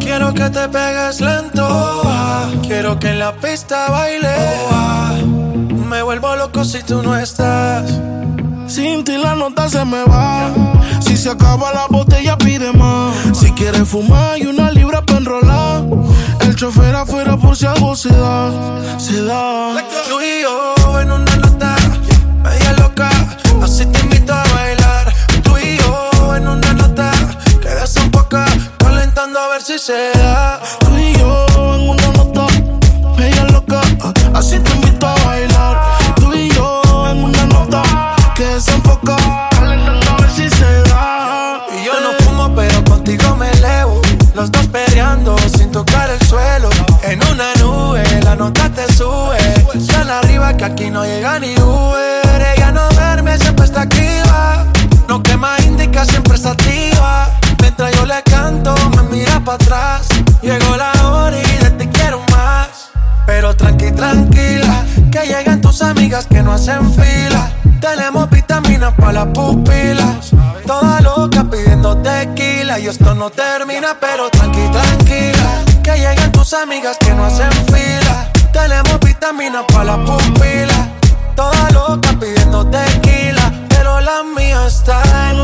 Quiero 0.00 0.34
que 0.34 0.50
te 0.50 0.68
pegues 0.68 1.20
lento. 1.20 2.02
Quiero 2.62 2.98
que 2.98 3.10
en 3.10 3.18
la 3.18 3.32
pista 3.32 3.88
baile. 3.90 4.34
Me 5.88 6.02
vuelvo 6.02 6.36
loco 6.36 6.64
si 6.64 6.82
tú 6.82 7.02
no 7.02 7.16
estás. 7.16 7.90
Sin 8.66 9.04
ti 9.04 9.16
la 9.16 9.34
nota 9.34 9.68
se 9.68 9.84
me 9.84 10.04
va. 10.04 10.50
Si 11.00 11.16
se 11.16 11.30
acaba 11.30 11.72
la 11.72 11.86
botella, 11.88 12.36
pide 12.36 12.72
más. 12.72 13.14
Si 13.32 13.50
quieres 13.52 13.88
fumar, 13.88 14.34
hay 14.34 14.46
una 14.46 14.70
libra 14.70 15.04
para 15.04 15.18
enrolar. 15.18 15.84
El 16.40 16.54
chofer 16.54 16.94
afuera 16.94 17.36
por 17.36 17.56
si 17.56 17.66
algo 17.66 17.96
se 17.96 18.10
da. 18.10 18.50
Se 18.98 19.22
da. 19.22 19.72
Tú 20.08 20.20
y 20.20 20.42
yo 20.42 21.00
en 21.00 21.12
una 21.12 21.36
nota 21.36 21.76
media 22.42 22.72
loca. 22.74 23.08
Así 23.62 23.86
te 23.86 24.17
si 29.60 29.78
se 29.78 30.10
da. 30.14 30.60
Tú 30.80 30.96
y 30.96 31.12
yo 31.14 31.46
en 31.74 31.88
una 31.88 32.08
nota 32.12 32.46
media 33.16 33.44
loca. 33.44 33.80
Así 34.34 34.58
te 34.58 34.70
invito 34.72 35.06
a 35.06 35.14
bailar. 35.24 35.80
Tú 36.16 36.32
y 36.34 36.50
yo 36.50 36.82
en 37.10 37.24
una 37.24 37.44
nota 37.46 37.82
que 38.34 38.44
desenfoca. 38.44 39.16
Calentando 39.50 40.10
a 40.10 40.16
ver 40.20 40.30
si 40.30 40.48
se 40.50 40.82
da. 40.88 41.66
Y 41.76 41.84
yo 41.84 41.92
no 42.00 42.12
fumo, 42.24 42.54
pero 42.54 42.84
contigo 42.84 43.36
me 43.36 43.50
elevo. 43.50 44.00
Los 44.34 44.50
dos 44.52 44.66
peleando 44.68 45.36
sin 45.56 45.72
tocar 45.72 46.10
el 46.10 46.20
suelo. 46.26 46.68
En 47.02 47.20
una 47.32 47.54
nube, 47.54 48.04
la 48.22 48.36
nota 48.36 48.68
te 48.70 48.92
sube. 48.92 49.38
Tan 49.86 50.10
arriba 50.10 50.56
que 50.56 50.64
aquí 50.64 50.90
no 50.90 51.04
llega 51.04 51.38
ni 51.40 51.54
Uber. 51.58 52.54
Ella 52.56 52.70
no 52.70 52.88
duerme, 52.90 53.36
siempre 53.38 53.64
está 53.64 53.82
activa. 53.82 54.66
No 55.08 55.22
quema 55.22 55.56
indica, 55.64 56.04
siempre 56.04 56.36
está 56.36 56.50
activa. 56.52 57.28
Mientras 57.78 58.00
yo 58.00 58.06
le 58.06 58.22
canto, 58.24 58.74
me 58.96 59.02
mira 59.04 59.38
para 59.38 59.54
atrás. 59.54 60.08
Llegó 60.42 60.76
la 60.76 60.90
hora 61.04 61.38
y 61.38 61.62
de 61.62 61.70
ti 61.70 61.86
quiero 61.86 62.20
más. 62.32 62.90
Pero 63.24 63.54
tranqui, 63.54 63.92
tranquila, 63.92 64.84
que 65.12 65.20
llegan 65.28 65.60
tus 65.60 65.80
amigas 65.82 66.26
que 66.26 66.42
no 66.42 66.54
hacen 66.54 66.92
fila. 66.92 67.52
Tenemos 67.80 68.28
vitaminas 68.30 68.94
para 68.94 69.12
las 69.12 69.26
pupilas. 69.26 70.32
Toda 70.66 71.00
loca 71.02 71.44
pidiendo 71.48 71.96
tequila. 71.98 72.80
Y 72.80 72.88
esto 72.88 73.14
no 73.14 73.30
termina, 73.30 73.96
pero 74.00 74.28
tranqui, 74.28 74.68
tranquila. 74.72 75.62
Que 75.84 75.98
lleguen 75.98 76.32
tus 76.32 76.52
amigas 76.54 76.96
que 76.98 77.14
no 77.14 77.26
hacen 77.26 77.52
fila. 77.66 78.28
Tenemos 78.52 78.98
vitaminas 78.98 79.62
para 79.72 79.96
las 79.96 79.98
pupilas. 79.98 80.88
Toda 81.36 81.70
loca 81.70 82.12
pidiendo 82.18 82.66
tequila. 82.66 83.52
Pero 83.68 84.00
la 84.00 84.24
mía 84.36 84.66
está 84.66 85.00
en 85.30 85.38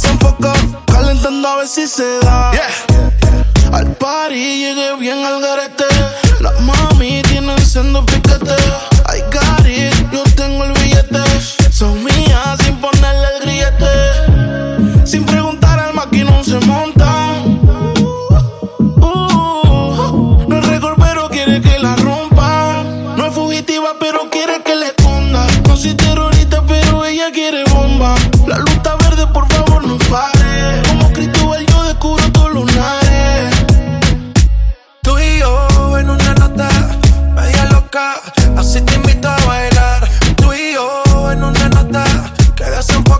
que 0.00 0.08
desenfoca. 0.08 0.52
Calentando 0.86 1.48
a 1.48 1.56
ver 1.56 1.68
si 1.68 1.86
se 1.86 2.18
da. 2.20 2.50
Al 3.72 3.86
party 3.96 4.34
llegué 4.34 4.96
bien 4.98 5.24
al 5.24 5.40
garete. 5.40 5.84
Las 6.40 6.60
mami 6.60 7.22
tienen 7.22 7.58
siendo 7.64 8.04
piquete. 8.04 8.56
Ay, 9.06 9.22
cari, 9.30 9.90
yo 10.12 10.22
tengo 10.36 10.64
el 10.64 10.72
billete. 10.72 11.22
Son 11.70 12.02
mías 12.02 12.58
sin 12.64 12.76
ponerle 12.76 13.28
el 13.36 13.42
grillete. 13.42 15.06
Sin 15.06 15.24
preguntar 15.24 15.78
al 15.78 15.94
maquinón 15.94 16.44
se 16.44 16.58
montan. 16.60 17.60
Uh, 19.00 20.44
no 20.48 20.58
es 20.58 20.66
récord, 20.66 20.96
pero 20.98 21.28
quiere 21.28 21.60
que 21.60 21.78
la 21.78 21.96
rompa. 21.96 22.82
No 23.16 23.26
es 23.26 23.34
fugitiva, 23.34 23.96
pero 24.00 24.28
quiere 24.30 24.62
que 24.62 24.74
le 24.74 24.86
esconda. 24.88 25.46
No 25.66 25.76
soy 25.76 25.94
terrorista, 25.94 26.37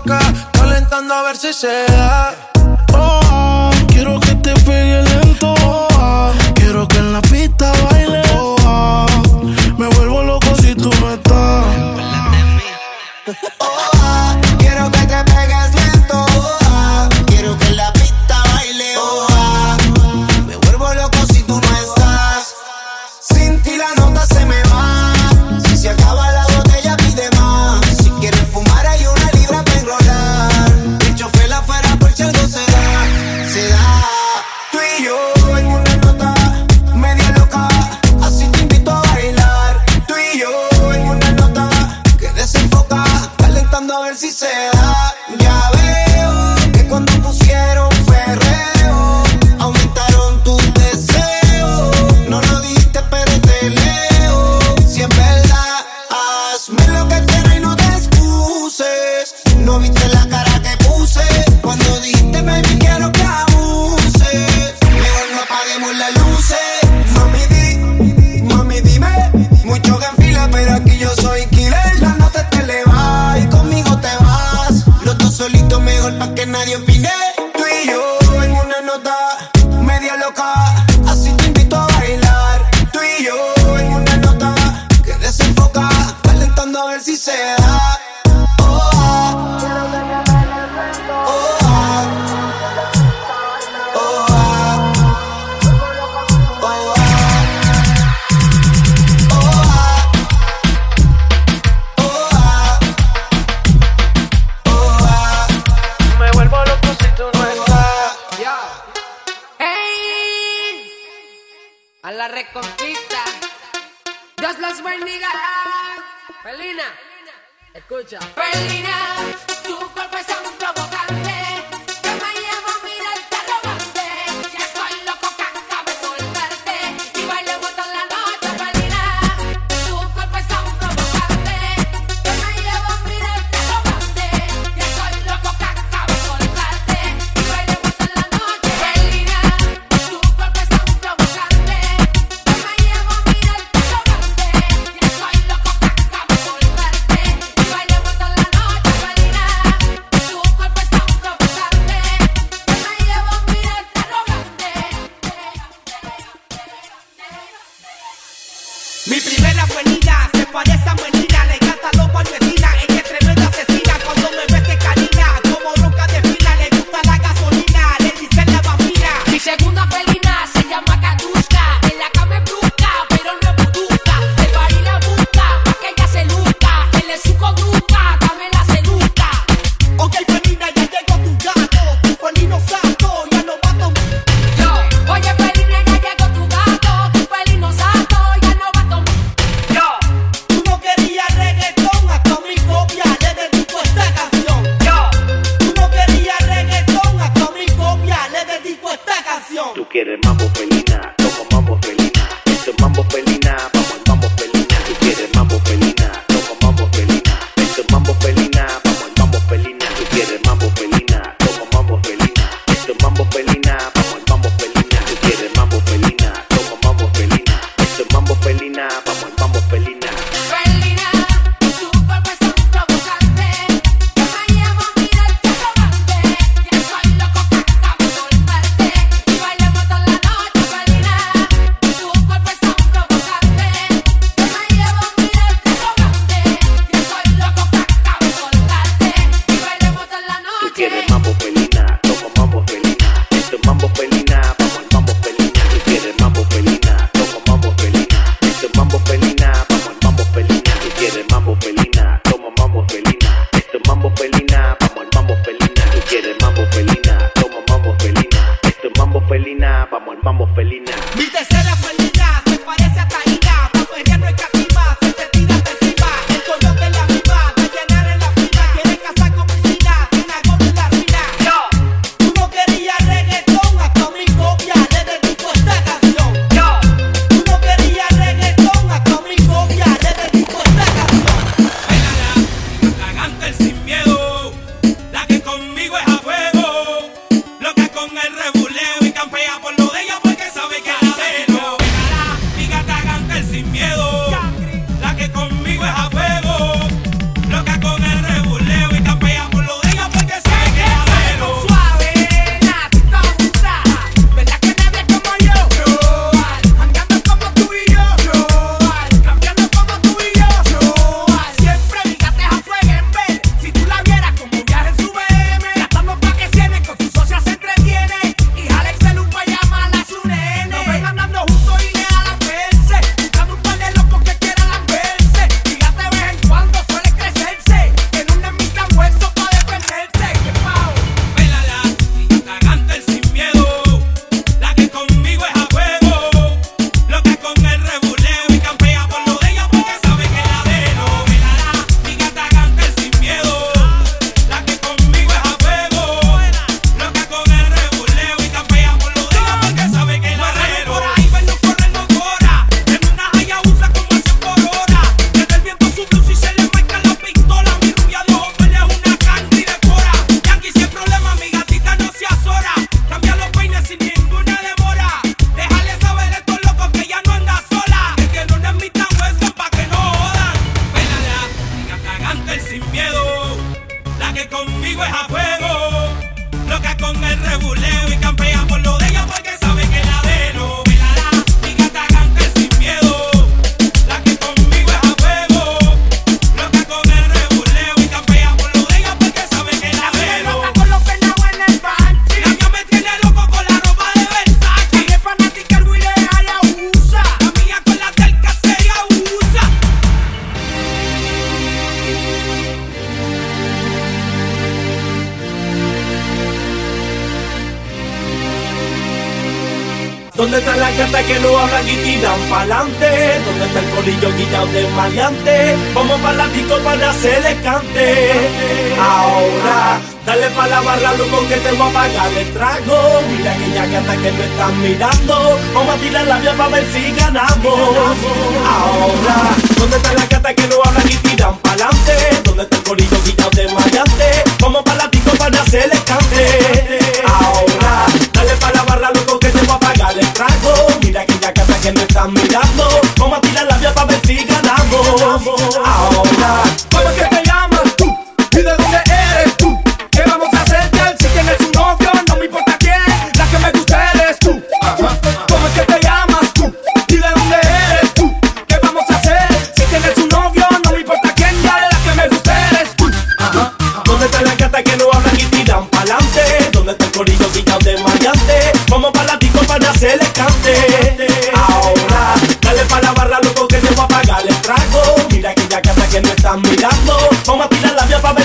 desemboca. 0.03 0.19
Calentando 0.51 1.13
a 1.13 1.23
ver 1.23 1.37
si 1.37 1.53
se 1.53 1.85
da. 1.87 2.33
Oh, 2.93 3.71
quiero 3.87 4.19
que 4.19 4.35
te 4.35 4.53
pegue 4.61 5.03
lento. 5.03 5.53
Oh, 5.63 6.31
quiero 6.55 6.87
que 6.87 6.97
en 6.97 7.13
la 7.13 7.21
pista 7.21 7.71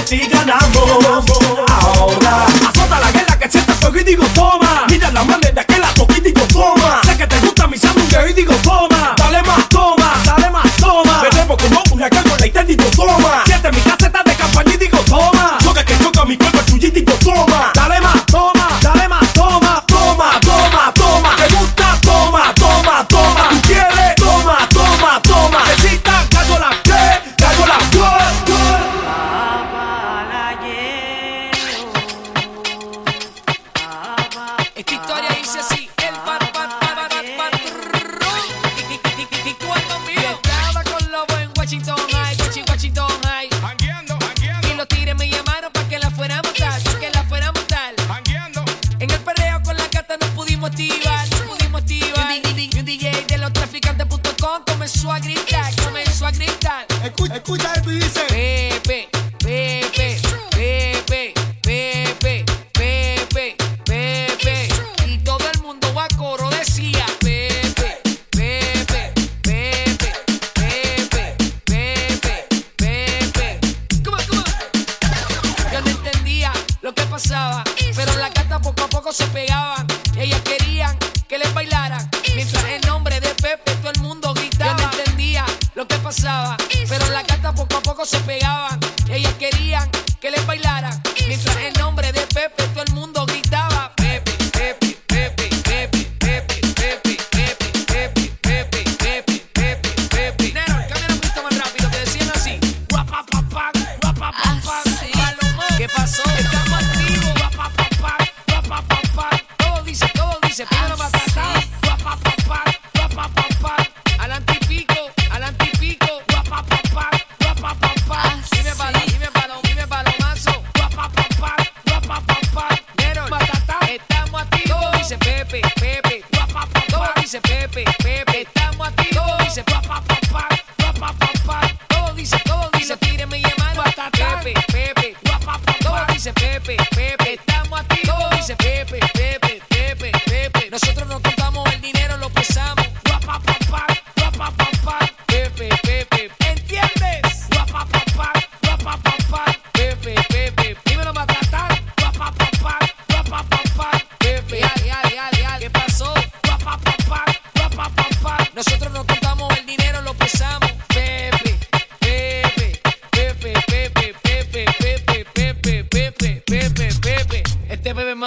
si 0.06 0.18
ganamos. 0.28 1.24
Ahora, 1.68 2.46
azota 2.68 3.00
la 3.00 3.10
guerra 3.12 3.38
que 3.38 3.50
siente 3.50 3.72
fuego 3.74 3.98
y 3.98 4.04
digo 4.04 4.24
toma. 4.34 4.86
Mira 4.88 5.10
la 5.10 5.24
manera 5.24 5.64
que 5.64 5.78
la 5.78 5.92
toqué 5.94 6.18
y 6.18 6.20
digo 6.20 6.46
toma. 6.52 7.00
Sé 7.04 7.16
que 7.16 7.26
te 7.26 7.40
gusta 7.40 7.66
mi 7.66 7.78
sangre 7.78 8.30
y 8.30 8.32
digo 8.34 8.54
toma. 8.62 8.93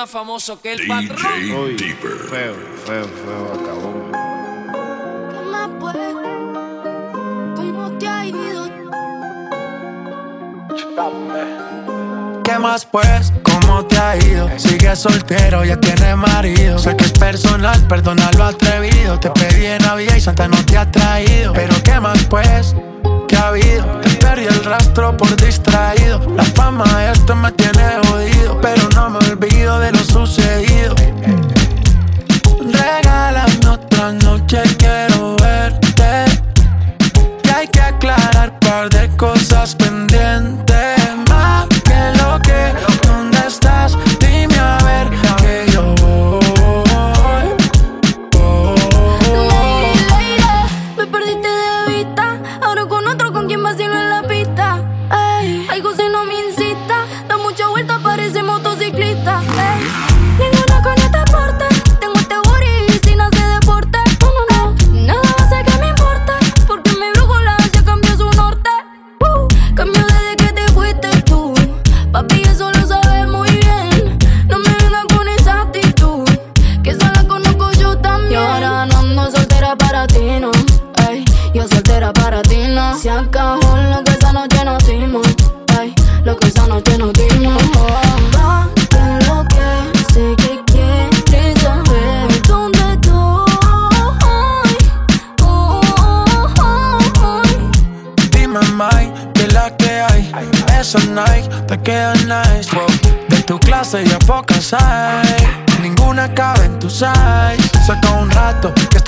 famoso 0.07 0.61
que 0.61 0.73
el 0.73 0.87
patrón. 0.87 1.51
Uy, 1.51 1.77
Feo, 1.77 2.55
feo, 2.85 3.05
feo, 3.05 3.53
acabó. 3.53 4.11
¿Qué 5.31 5.41
más 5.51 5.69
puede? 5.79 6.13
¿Cómo 7.55 7.91
te 7.99 8.07
ha 8.07 8.25
ido? 8.25 8.67
¿Qué 12.43 12.59
más 12.59 12.85
pues? 12.85 13.33
¿Cómo 13.43 13.85
te 13.85 13.97
ha 13.97 14.15
ido? 14.17 14.49
Sigues 14.57 14.99
soltero, 14.99 15.65
ya 15.65 15.77
tiene 15.79 16.15
marido. 16.15 16.79
Sé 16.79 16.95
que 16.95 17.03
es 17.03 17.11
personal, 17.11 17.79
perdona 17.87 18.31
lo 18.37 18.45
atrevido. 18.45 19.19
Te 19.19 19.29
pedí 19.31 19.65
en 19.65 19.83
Navidad 19.83 20.15
y 20.15 20.21
Santa 20.21 20.47
no 20.47 20.63
te 20.65 20.77
ha 20.77 20.89
traído. 20.89 21.53
Pero 21.53 21.75
¿qué 21.83 21.99
más 21.99 22.23
pues? 22.25 22.75
¿Qué 23.27 23.35
ha 23.35 23.49
habido? 23.49 23.85
Te 24.01 24.09
perdí 24.11 24.45
el 24.45 24.63
rastro 24.63 25.15
por 25.17 25.35
distraído. 25.35 26.19
La 26.35 26.43
fama 26.43 26.85
de 26.97 27.11
esto 27.11 27.35
me 27.35 27.51
tiene 27.51 27.83
jodido 28.07 28.36
olvido 29.31 29.79
de 29.79 29.91
los 29.91 30.06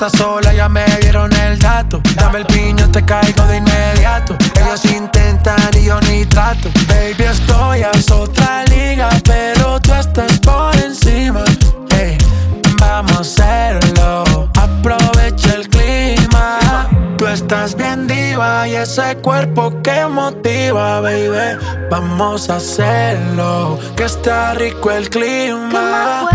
estás 0.06 0.18
sola, 0.18 0.54
ya 0.54 0.66
me 0.66 0.82
dieron 1.02 1.30
el 1.30 1.58
dato. 1.58 2.00
Dame 2.14 2.38
el 2.38 2.46
piño, 2.46 2.90
te 2.90 3.04
caigo 3.04 3.44
de 3.44 3.58
inmediato. 3.58 4.34
Ellos 4.58 4.82
intentan 4.86 5.58
y 5.78 5.84
yo 5.84 6.00
ni 6.00 6.24
trato. 6.24 6.70
Baby, 6.88 7.24
estoy 7.24 7.82
a 7.82 7.90
otra 8.10 8.64
liga, 8.64 9.10
pero 9.24 9.78
tú 9.80 9.92
estás 9.92 10.38
por 10.38 10.74
encima. 10.76 11.44
Hey, 11.90 12.16
vamos 12.78 13.12
a 13.12 13.20
hacerlo, 13.20 14.48
aprovecha 14.56 15.56
el 15.56 15.68
clima. 15.68 16.88
Tú 17.18 17.26
estás 17.26 17.76
bien 17.76 18.06
diva 18.06 18.66
y 18.66 18.76
ese 18.76 19.16
cuerpo 19.16 19.82
que 19.82 20.06
motiva, 20.06 21.02
baby. 21.02 21.58
Vamos 21.90 22.48
a 22.48 22.56
hacerlo, 22.56 23.78
que 23.96 24.04
está 24.04 24.54
rico 24.54 24.90
el 24.90 25.10
clima. 25.10 26.26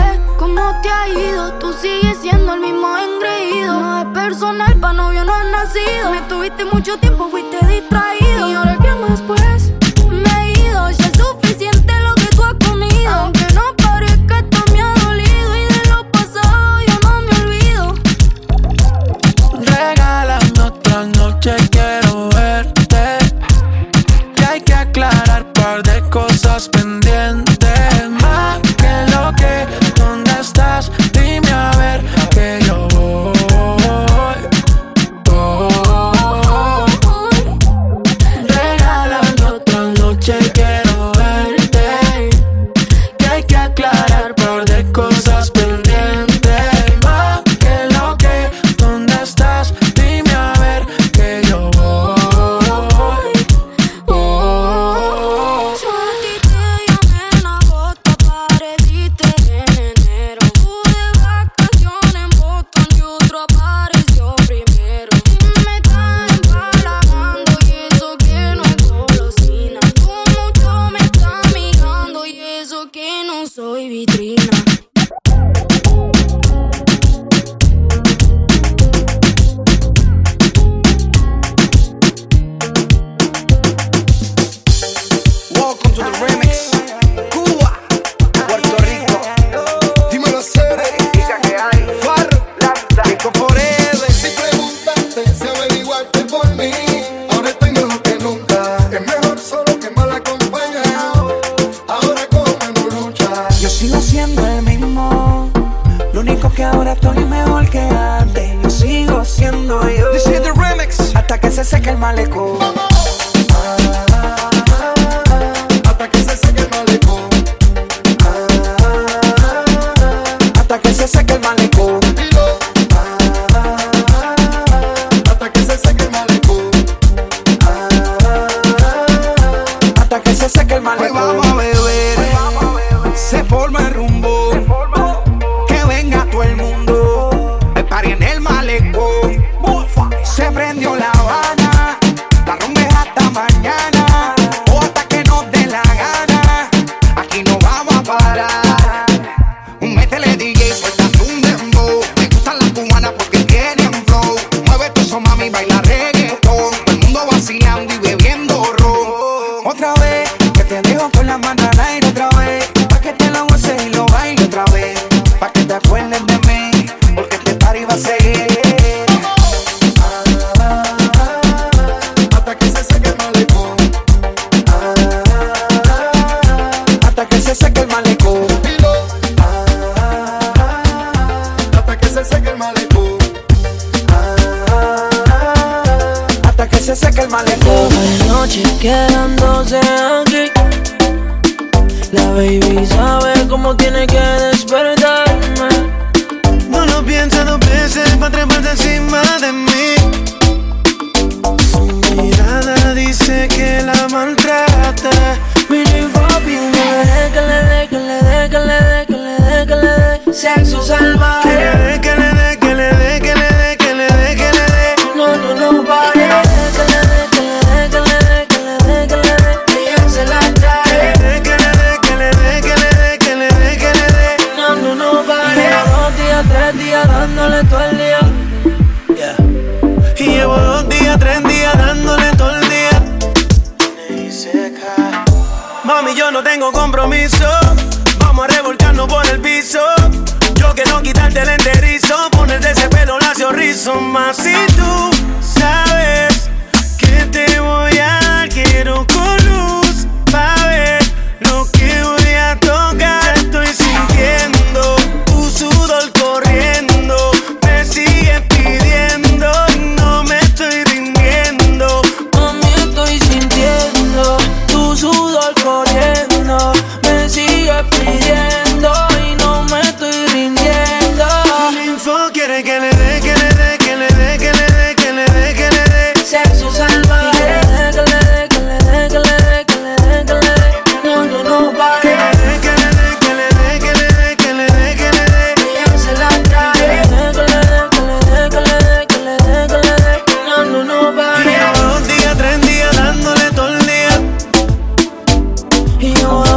¿Cómo 0.46 0.80
te 0.84 0.90
ha 0.90 1.10
ido? 1.10 1.54
Tú 1.54 1.74
sigues 1.74 2.20
siendo 2.22 2.54
el 2.54 2.60
mismo 2.60 2.96
engreído. 2.96 3.80
No 3.80 3.98
es 4.02 4.06
personal, 4.14 4.76
pa' 4.80 4.94
novio 4.94 5.26
no 5.26 5.34
has 5.34 5.46
nacido. 5.48 6.12
Me 6.12 6.22
tuviste 6.30 6.66
mucho 6.66 6.98
tiempo, 6.98 7.28
fuiste 7.32 7.58
distraído. 7.66 8.52
Y 8.52 8.54
ahora 8.54 8.78
que 8.78 8.94
más 8.94 9.24
pues 9.24 9.72
me 10.08 10.30
he 10.30 10.52
ido. 10.70 10.92
Ya 10.92 11.08
es 11.08 11.18
suficiente 11.18 11.92
lo 12.00 12.14
que 12.14 12.28
tú 12.36 12.44
has 12.44 12.54
comido. 12.64 13.45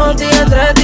não 0.09 0.15
te 0.17 0.78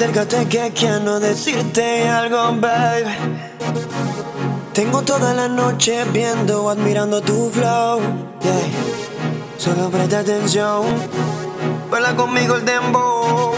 Acércate 0.00 0.48
que 0.48 0.72
quiero 0.72 1.20
decirte 1.20 2.08
algo, 2.08 2.56
babe. 2.58 3.04
Tengo 4.72 5.02
toda 5.02 5.34
la 5.34 5.46
noche 5.46 6.04
viendo, 6.10 6.70
admirando 6.70 7.20
tu 7.20 7.50
flow. 7.50 8.00
Yeah. 8.40 9.58
Solo 9.58 9.90
presta 9.90 10.20
atención. 10.20 10.86
Baila 11.90 12.16
conmigo 12.16 12.54
el 12.54 12.64
dembow. 12.64 13.52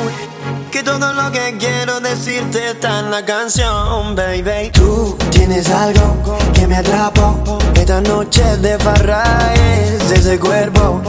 Que 0.72 0.82
todo 0.82 1.12
lo 1.12 1.30
que 1.30 1.57
quiero 1.61 2.01
decirte 2.01 2.70
está 2.70 2.99
en 2.99 3.12
la 3.12 3.24
canción, 3.24 4.16
baby. 4.16 4.72
Tú 4.72 5.16
tienes 5.30 5.70
algo 5.70 6.40
que 6.53 6.66
me 6.66 6.74
atrapó. 6.74 7.38
Esta 7.76 8.01
noche 8.01 8.43
de 8.57 8.76
farra 8.80 9.22
es 9.55 10.11
ese 10.11 10.40
cuerpo 10.40 11.01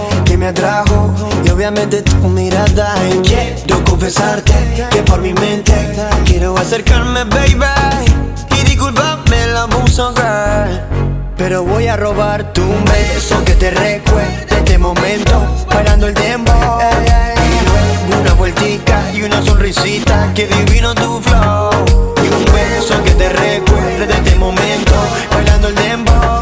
me 0.44 0.50
atrajo 0.50 1.14
Y 1.46 1.50
obviamente 1.52 2.02
tu 2.02 2.28
mirada 2.28 2.96
quiero 3.24 3.82
confesarte 3.86 4.54
Que 4.92 5.02
por 5.04 5.22
mi 5.22 5.34
mente 5.34 5.74
quiero 6.26 6.58
acercarme, 6.58 7.24
baby 7.24 7.66
Y 8.60 8.66
disculpame 8.66 9.48
la 9.54 9.62
abuso, 9.64 10.14
pero 11.38 11.64
voy 11.64 11.88
a 11.88 11.96
robarte 11.96 12.62
un 12.62 12.84
beso 12.84 13.44
que 13.46 13.54
te 13.54 13.72
recuerde 13.72 14.46
este 14.50 14.78
momento 14.78 15.66
Bailando 15.68 16.08
el 16.08 16.14
tiempo 16.14 16.52
hey, 16.80 17.06
hey, 17.06 17.36
hey. 17.36 18.20
Una 18.22 18.34
vueltica 18.34 19.00
y 19.14 19.24
una 19.24 19.42
sonrisita 19.42 20.32
Que 20.34 20.48
divino 20.48 20.94
tu 20.94 21.22
flow. 21.22 21.70
Y 22.18 22.28
un 22.28 22.46
beso 22.54 23.02
que 23.04 23.12
te 23.12 23.30
recuerde 23.30 24.14
este 24.14 24.36
momento 24.36 24.94
Bailando 25.32 25.70
el 25.70 25.76
tiempo 25.76 26.33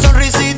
corazón 0.00 0.16
recibe 0.16 0.49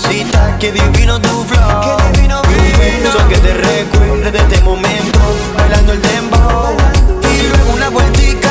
visita. 0.00 0.56
Que 0.58 0.72
divino 0.72 1.20
tu 1.20 1.44
flow. 1.44 1.80
Que 1.80 2.18
divino, 2.18 2.42
divino. 2.42 3.12
So 3.12 3.28
que 3.28 3.38
te 3.38 3.54
recuerde 3.54 4.30
de 4.30 4.38
este 4.38 4.60
momento. 4.62 5.18
Bailando 5.56 5.92
el 5.92 6.02
dembow. 6.02 6.76
Bailando. 6.76 7.28
Y 7.28 7.48
luego 7.48 7.72
una 7.74 7.88
vueltica 7.90 8.50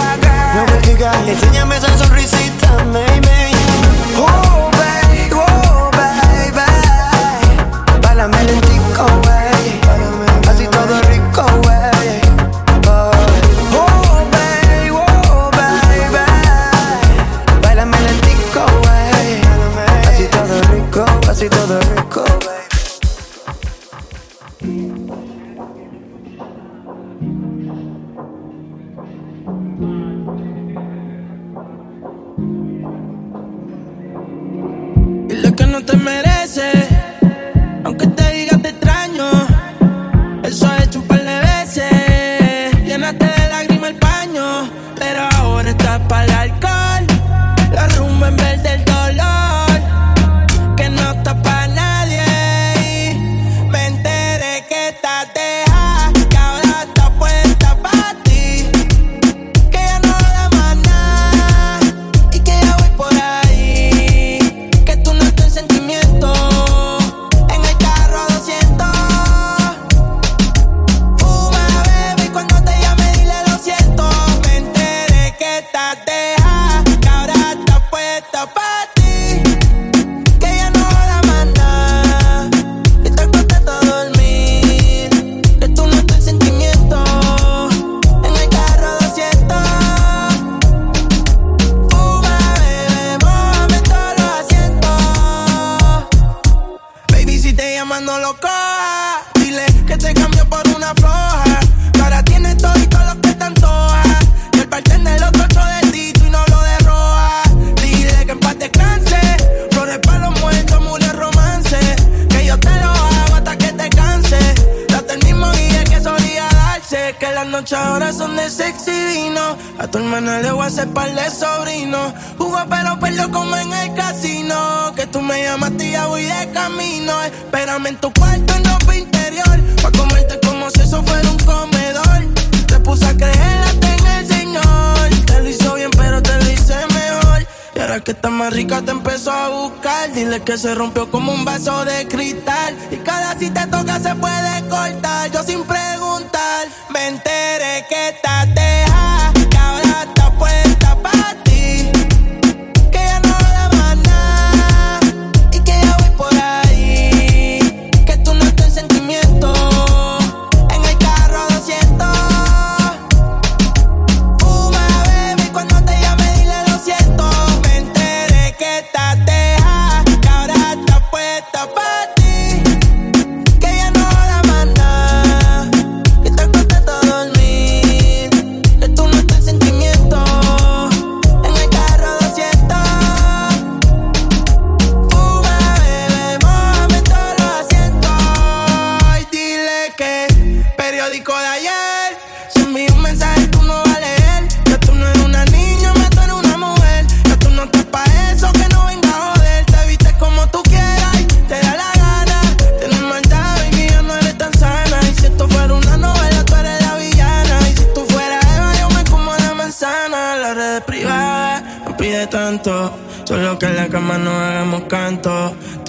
Y 142.91 142.97
cada 142.97 143.37
si 143.37 143.49
te 143.49 143.65
toca 143.67 143.99
se 143.99 144.15
puede 144.15 144.67
cortar. 144.69 145.31
Yo 145.31 145.43
sin 145.43 145.63
preguntar, 145.63 146.67
me 146.89 147.07
enteré 147.07 147.85
que 147.89 148.09
estás 148.09 148.53
deja. 148.53 149.28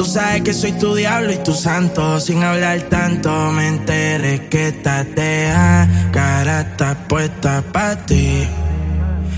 Tú 0.00 0.06
sabes 0.06 0.40
que 0.40 0.54
soy 0.54 0.72
tu 0.72 0.94
diablo 0.94 1.30
y 1.30 1.36
tu 1.36 1.52
santo. 1.52 2.18
Sin 2.20 2.42
hablar 2.42 2.80
tanto, 2.88 3.30
me 3.52 3.68
enteré 3.68 4.48
que 4.48 4.68
estás 4.68 5.04
deja. 5.14 5.86
Cara 6.10 6.62
está 6.62 6.94
puesta 7.06 7.62
pa' 7.70 7.96
ti. 8.06 8.48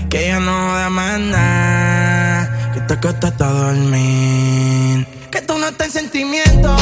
Que 0.09 0.27
ya 0.29 0.39
no 0.39 0.73
da 0.73 0.89
más. 0.89 2.47
Que 2.73 2.79
te 2.79 2.93
acostaste 2.93 3.43
a 3.43 3.47
dormir. 3.49 5.05
Que 5.29 5.41
tú 5.41 5.57
no 5.57 5.67
estás 5.67 5.87
en 5.97 6.03
sentimiento. 6.03 6.73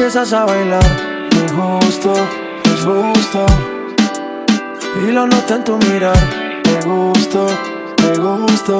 Empiezas 0.00 0.32
a 0.32 0.46
bailar, 0.46 1.28
es 1.44 1.52
justo, 1.52 2.14
es 2.64 2.80
justo. 2.82 3.44
Y 5.04 5.12
lo 5.12 5.26
noto 5.26 5.56
en 5.56 5.62
tu 5.62 5.76
mirar, 5.76 6.16
te 6.62 6.88
gusto, 6.88 7.46
te 7.96 8.18
gusto. 8.18 8.78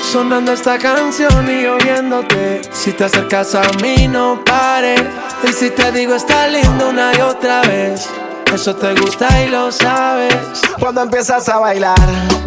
Sonando 0.00 0.52
esta 0.52 0.78
canción 0.78 1.50
y 1.50 1.66
oyéndote. 1.66 2.60
Si 2.70 2.92
te 2.92 3.04
acercas 3.04 3.56
a 3.56 3.62
mí, 3.82 4.06
no 4.06 4.40
pares. 4.44 5.02
Y 5.48 5.52
si 5.52 5.70
te 5.70 5.90
digo 5.90 6.14
está 6.14 6.46
lindo 6.46 6.90
una 6.90 7.12
y 7.18 7.20
otra 7.20 7.62
vez, 7.62 8.08
eso 8.54 8.76
te 8.76 8.94
gusta 8.94 9.26
y 9.42 9.48
lo 9.48 9.72
sabes. 9.72 10.62
Cuando 10.78 11.02
empiezas 11.02 11.48
a 11.48 11.58
bailar, 11.58 11.98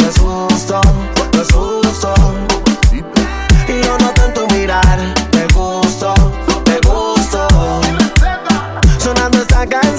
es 0.07 0.17
justo, 0.17 0.79
es 1.33 1.53
justo. 1.53 2.13
Y 3.67 3.85
yo 3.85 3.97
noto 3.97 4.23
en 4.23 4.33
tu 4.33 4.55
mirar, 4.55 5.14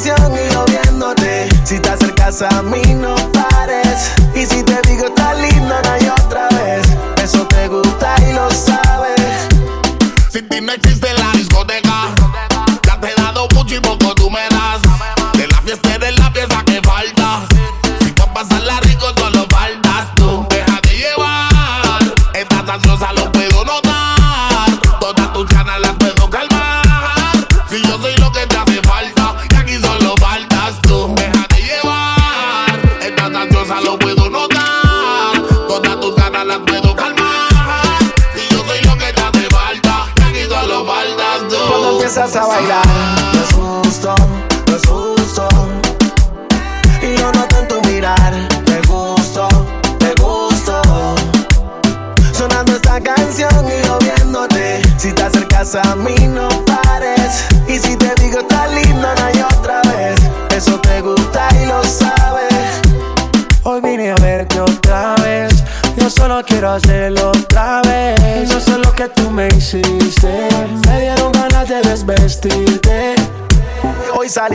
y 0.05 0.71
viéndote. 0.71 1.49
Si 1.65 1.79
te 1.79 1.89
acercas 1.89 2.43
a 2.43 2.63
mí, 2.63 2.83
no 2.95 3.15
pares. 3.33 4.13
Y 4.35 4.45
si 4.45 4.63
te 4.63 4.79
digo 4.89 5.07
está 5.07 5.33
lindo 5.35 5.75
una 5.79 5.99
y 5.99 6.09
otra 6.09 6.49
vez, 6.51 6.87
eso 7.23 7.47
te 7.47 7.69
gusta 7.69 8.15
y 8.29 8.33
lo 8.35 8.51
sabes. 8.51 9.49
Sin 10.31 10.49
ti 10.49 10.61
no 10.61 10.73
existe 10.73 11.09
la 11.15 11.33
discoteca. 11.33 12.15
Ya 12.87 13.01
te 13.01 13.09
he 13.11 13.15
dado 13.15 13.49
mucho 13.55 13.77
y 13.77 13.81
poco 13.81 14.16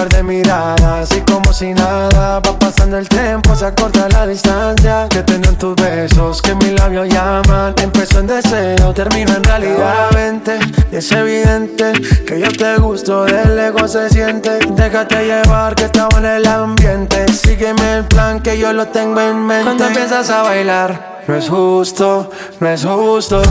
Par 0.00 0.08
de 0.08 0.22
miradas 0.22 1.10
y 1.14 1.20
como 1.30 1.52
si 1.52 1.74
nada 1.74 2.40
va 2.40 2.58
pasando 2.58 2.96
el 2.96 3.06
tiempo, 3.06 3.54
se 3.54 3.66
acorta 3.66 4.08
la 4.08 4.26
distancia 4.26 5.06
que 5.10 5.22
tenían 5.22 5.58
tus 5.58 5.76
besos, 5.76 6.40
que 6.40 6.54
mis 6.54 6.72
labios 6.72 7.06
llaman. 7.10 7.74
Empezó 7.76 8.20
en 8.20 8.28
deseo, 8.28 8.94
termino 8.94 9.34
en 9.34 9.44
realidad. 9.44 10.08
Vente, 10.14 10.58
y 10.90 10.96
es 10.96 11.12
evidente 11.12 11.92
que 12.26 12.40
yo 12.40 12.50
te 12.50 12.76
gusto, 12.78 13.26
del 13.26 13.58
ego 13.58 13.86
se 13.86 14.08
siente. 14.08 14.60
Déjate 14.70 15.22
llevar 15.22 15.74
que 15.74 15.84
estaba 15.84 16.16
en 16.16 16.24
el 16.24 16.46
ambiente. 16.46 17.30
Sígueme 17.30 17.98
el 17.98 18.04
plan 18.04 18.40
que 18.40 18.56
yo 18.56 18.72
lo 18.72 18.86
tengo 18.86 19.20
en 19.20 19.44
mente. 19.44 19.64
Cuando 19.64 19.86
empiezas 19.86 20.30
a 20.30 20.44
bailar, 20.44 21.20
no 21.28 21.36
es 21.36 21.46
justo, 21.46 22.30
no 22.58 22.68
es 22.70 22.86
justo. 22.86 23.42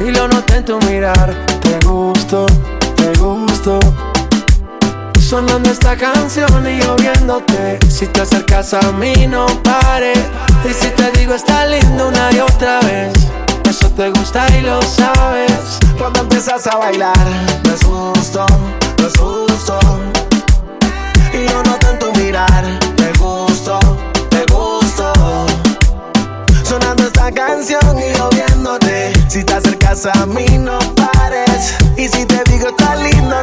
Y 0.00 0.10
lo 0.12 0.28
noté 0.28 0.56
en 0.56 0.64
tu 0.64 0.78
mirar, 0.86 1.34
te 1.60 1.86
gusto, 1.86 2.46
te 2.96 3.12
gusto 3.18 3.78
sonando 5.34 5.68
esta 5.68 5.96
canción 5.96 6.64
y 6.64 6.78
yo. 6.80 6.94
Si 7.88 8.06
te 8.06 8.20
acercas 8.20 8.72
a 8.72 8.92
mí, 8.92 9.26
no 9.26 9.46
pares. 9.64 10.18
Y 10.64 10.72
si 10.72 10.88
te 10.90 11.10
digo, 11.18 11.34
está 11.34 11.66
lindo 11.66 12.06
una 12.06 12.30
y 12.30 12.38
otra 12.38 12.78
vez. 12.82 13.12
Eso 13.68 13.90
te 13.90 14.10
gusta 14.10 14.46
y 14.56 14.60
lo 14.60 14.80
sabes. 14.82 15.80
Cuando 15.98 16.20
empiezas 16.20 16.64
a 16.68 16.76
bailar, 16.76 17.26
me 17.64 17.70
asusto, 17.70 18.46
me 18.98 19.06
asusto. 19.06 19.78
Y 21.32 21.48
yo 21.48 21.62
noto 21.64 21.88
en 21.90 21.98
tu 21.98 22.12
mirar, 22.20 22.64
te 22.96 23.12
gusto, 23.18 23.80
te 24.30 24.44
gusto. 24.52 25.12
Sonando 26.62 27.02
esta 27.08 27.32
canción 27.32 27.98
y 27.98 28.16
yo. 28.16 28.30
Si 29.34 29.42
te 29.42 29.52
acercas 29.52 30.06
a 30.06 30.26
mí, 30.26 30.46
no 30.58 30.78
pares. 30.94 31.74
Y 31.96 32.06
si 32.06 32.24
te 32.24 32.40
digo, 32.52 32.68
está 32.68 32.94
lindo 32.94 33.42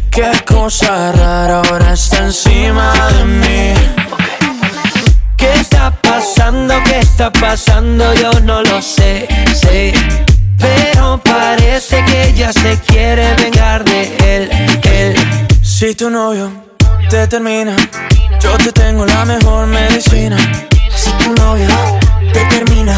Qué 0.11 0.29
cosa 0.45 1.13
rara, 1.13 1.61
ahora 1.61 1.93
está 1.93 2.17
encima 2.17 2.91
de 3.13 3.23
mí. 3.23 3.73
¿Qué 5.37 5.53
está 5.53 5.89
pasando? 5.89 6.73
¿Qué 6.83 6.99
está 6.99 7.31
pasando? 7.31 8.13
Yo 8.15 8.31
no 8.41 8.61
lo 8.61 8.81
sé, 8.81 9.25
sé. 9.53 9.93
Pero 10.59 11.17
parece 11.23 12.03
que 12.03 12.29
ella 12.29 12.51
se 12.51 12.77
quiere 12.85 13.33
vengar 13.35 13.85
de 13.85 14.01
él, 14.35 14.49
él. 14.83 15.15
Si 15.61 15.95
tu 15.95 16.09
novio 16.09 16.51
te 17.09 17.25
termina, 17.27 17.73
yo 18.41 18.57
te 18.57 18.73
tengo 18.73 19.05
la 19.05 19.23
mejor 19.23 19.65
medicina. 19.67 20.37
Si 20.93 21.11
tu 21.23 21.33
novio 21.35 21.69
te 22.33 22.43
termina, 22.45 22.97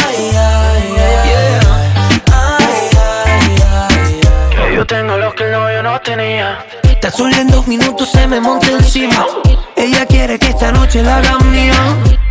yo 4.81 4.87
tengo 4.87 5.15
lo 5.15 5.31
que 5.35 5.43
el 5.43 5.51
novio 5.51 5.83
no 5.83 6.01
tenía. 6.01 6.65
Tan 6.99 7.11
solo 7.11 7.35
en 7.35 7.47
dos 7.49 7.67
minutos 7.67 8.09
se 8.09 8.25
me 8.25 8.39
monta 8.39 8.65
encima. 8.71 9.27
Ella 9.75 10.07
quiere 10.07 10.39
que 10.39 10.47
esta 10.47 10.71
noche 10.71 11.03
la 11.03 11.17
haga 11.17 11.37
mía. 11.51 11.75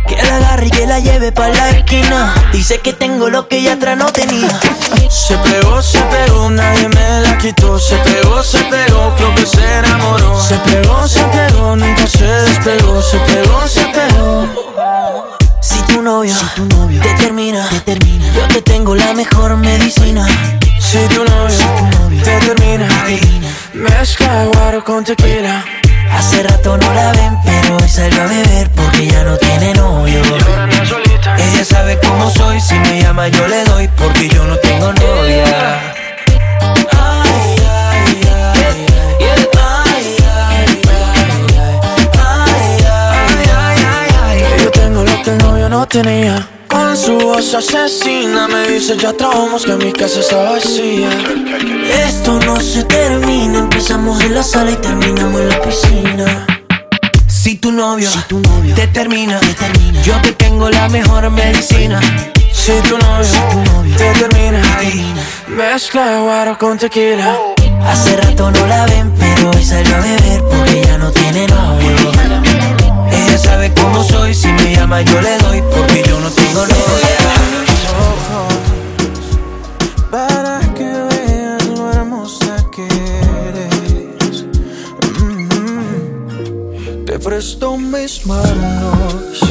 Que 0.05 0.17
la 0.17 0.35
agarre 0.35 0.67
y 0.67 0.69
que 0.69 0.85
la 0.85 0.99
lleve 0.99 1.31
pa' 1.31 1.47
la 1.47 1.69
esquina. 1.69 2.33
Dice 2.51 2.79
que 2.79 2.91
tengo 2.91 3.29
lo 3.29 3.47
que 3.47 3.59
ella 3.59 3.73
atrás 3.73 3.95
no 3.95 4.11
tenía. 4.11 4.49
Se 5.09 5.37
pegó, 5.37 5.81
se 5.81 6.01
pegó, 6.01 6.49
nadie 6.49 6.89
me 6.89 7.21
la 7.21 7.37
quitó. 7.37 7.79
Se 7.79 7.95
pegó, 7.99 8.43
se 8.43 8.59
pegó, 8.65 9.15
creo 9.15 9.33
que 9.35 9.45
se 9.45 9.77
enamoró. 9.79 10.37
Se 10.41 10.55
pegó, 10.57 11.07
se 11.07 11.23
pegó, 11.23 11.75
nunca 11.77 12.05
se 12.05 12.25
despegó. 12.25 13.01
Se 13.01 13.17
pegó, 13.19 13.65
se 13.65 13.85
pegó. 13.85 14.47
Si 15.61 15.81
tu 15.83 16.01
novio, 16.01 16.35
te 17.01 17.13
termina, 17.13 17.69
yo 18.35 18.47
te 18.47 18.61
tengo 18.61 18.93
la 18.93 19.13
mejor 19.13 19.55
medicina. 19.55 20.27
Si 20.91 20.97
tu 21.07 21.23
novio, 21.23 22.21
te 22.21 22.37
termina, 22.45 22.85
mezcla 23.73 24.43
guaro 24.53 24.83
con 24.83 25.05
tequila. 25.05 25.63
Hace 26.11 26.43
rato 26.43 26.75
no 26.75 26.93
la 26.93 27.13
ven, 27.13 27.37
pero 27.45 27.77
hoy 27.77 27.87
salió 27.87 28.21
a 28.21 28.25
beber 28.25 28.69
porque 28.71 29.07
ya 29.07 29.23
no 29.23 29.37
tiene 29.37 29.73
novio. 29.73 30.21
Ella 31.37 31.63
sabe 31.63 31.97
cómo 32.05 32.29
soy, 32.29 32.59
si 32.59 32.77
me 32.79 33.01
llama 33.01 33.29
yo 33.29 33.47
le 33.47 33.63
doy 33.63 33.87
porque 33.95 34.27
yo 34.27 34.45
no 34.45 34.57
tengo 34.57 34.91
novia. 34.91 35.79
Ay, 36.91 37.55
ay, 37.69 38.21
ay, 38.27 38.57
ay, 44.27 44.43
Que 44.57 44.63
yo 44.65 44.71
tengo 44.71 45.03
lo 45.03 45.23
que 45.23 45.29
el 45.29 45.37
novio 45.37 45.69
no 45.69 45.87
tenía. 45.87 46.49
Su 46.95 47.17
voz 47.17 47.53
asesina 47.53 48.47
me 48.49 48.67
dice 48.67 48.97
ya 48.97 49.13
trabamos 49.13 49.65
que 49.65 49.75
mi 49.75 49.93
casa 49.93 50.19
está 50.19 50.51
vacía. 50.51 51.09
Esto 52.05 52.37
no 52.45 52.59
se 52.59 52.83
termina, 52.83 53.59
empezamos 53.59 54.21
en 54.21 54.35
la 54.35 54.43
sala 54.43 54.71
y 54.71 54.75
terminamos 54.75 55.39
en 55.39 55.49
la 55.49 55.61
piscina. 55.61 56.45
Si 57.27 57.55
tu 57.55 57.71
novio, 57.71 58.09
te, 58.75 58.87
termina, 58.87 59.39
yo 60.03 60.21
te 60.21 60.33
tengo 60.33 60.69
la 60.69 60.89
mejor 60.89 61.29
medicina. 61.29 61.99
Si 62.51 62.73
tu 62.87 62.97
novio, 62.97 63.95
te 63.97 64.11
termina, 64.13 64.61
mezcla 65.47 66.19
guaro 66.19 66.57
con 66.57 66.77
tequila. 66.77 67.37
Hace 67.85 68.17
rato 68.17 68.51
no 68.51 68.67
la 68.67 68.85
ven, 68.85 69.13
pero 69.17 69.49
hoy 69.49 69.63
salió 69.63 69.95
a 69.95 69.99
beber 69.99 70.43
porque 70.43 70.83
ya 70.83 70.97
no 70.97 71.11
tiene 71.11 71.47
novio. 71.47 72.80
Ella 73.11 73.37
sabe 73.37 73.73
cómo 73.73 74.03
soy, 74.03 74.33
si 74.33 74.47
me 74.47 74.75
llama 74.75 75.01
yo 75.01 75.21
le 75.21 75.37
doy 75.39 75.61
porque 75.61 76.03
yo 76.07 76.19
no 76.19 76.29
tengo 76.31 76.65
novia. 76.65 77.17
Para 80.09 80.59
que 80.73 80.83
veas 80.83 81.65
lo 81.67 81.91
hermosa 81.91 82.65
que 82.75 82.87
eres. 83.47 84.45
Mm. 85.19 87.05
Te 87.05 87.19
presto 87.19 87.77
mis 87.77 88.25
manos 88.25 89.41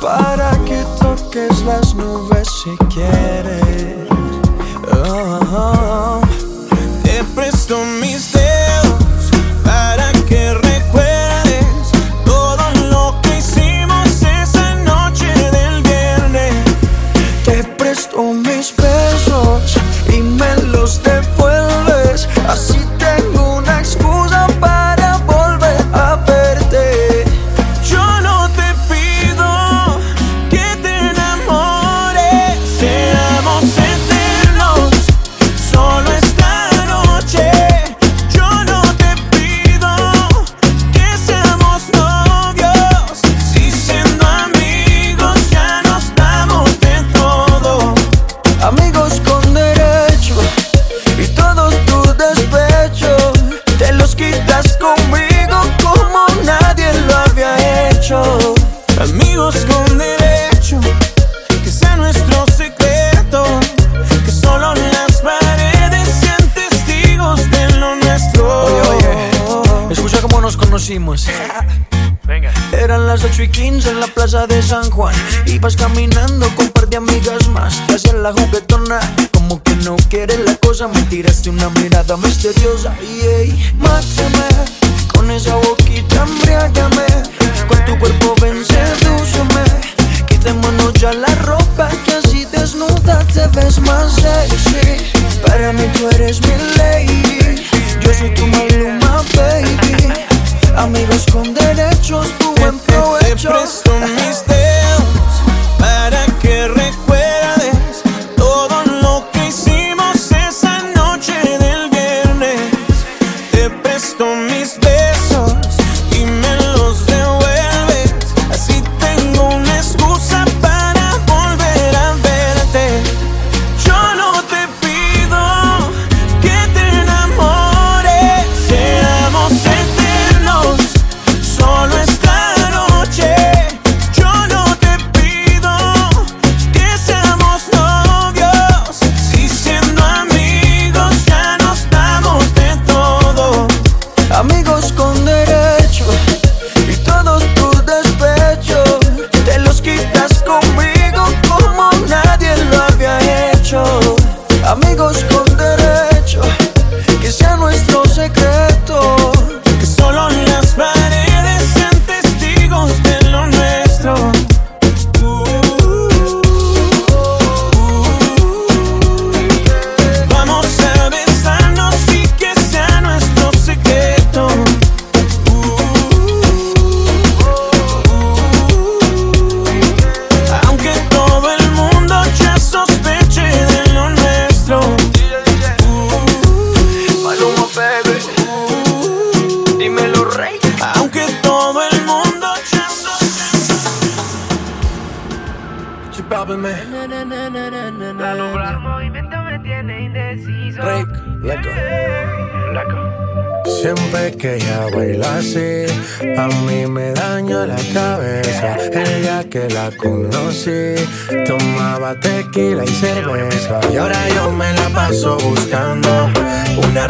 para 0.00 0.52
que 0.64 0.84
toques 1.00 1.60
las 1.62 1.94
nubes 1.94 2.48
si 2.62 2.76
quieres. 2.86 3.67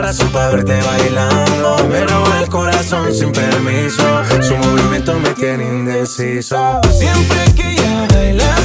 razón 0.08 0.32
para 0.32 0.48
verte 0.48 0.80
bailando. 0.80 1.86
Me 1.90 2.00
roba 2.06 2.40
el 2.40 2.48
corazón 2.48 3.14
sin 3.14 3.30
permiso. 3.30 4.02
Su 4.40 4.56
movimiento 4.56 5.18
me 5.20 5.28
tiene 5.34 5.64
indeciso. 5.64 6.80
Siempre 6.98 7.44
que 7.54 7.72
ella 7.72 8.06
baila 8.14 8.57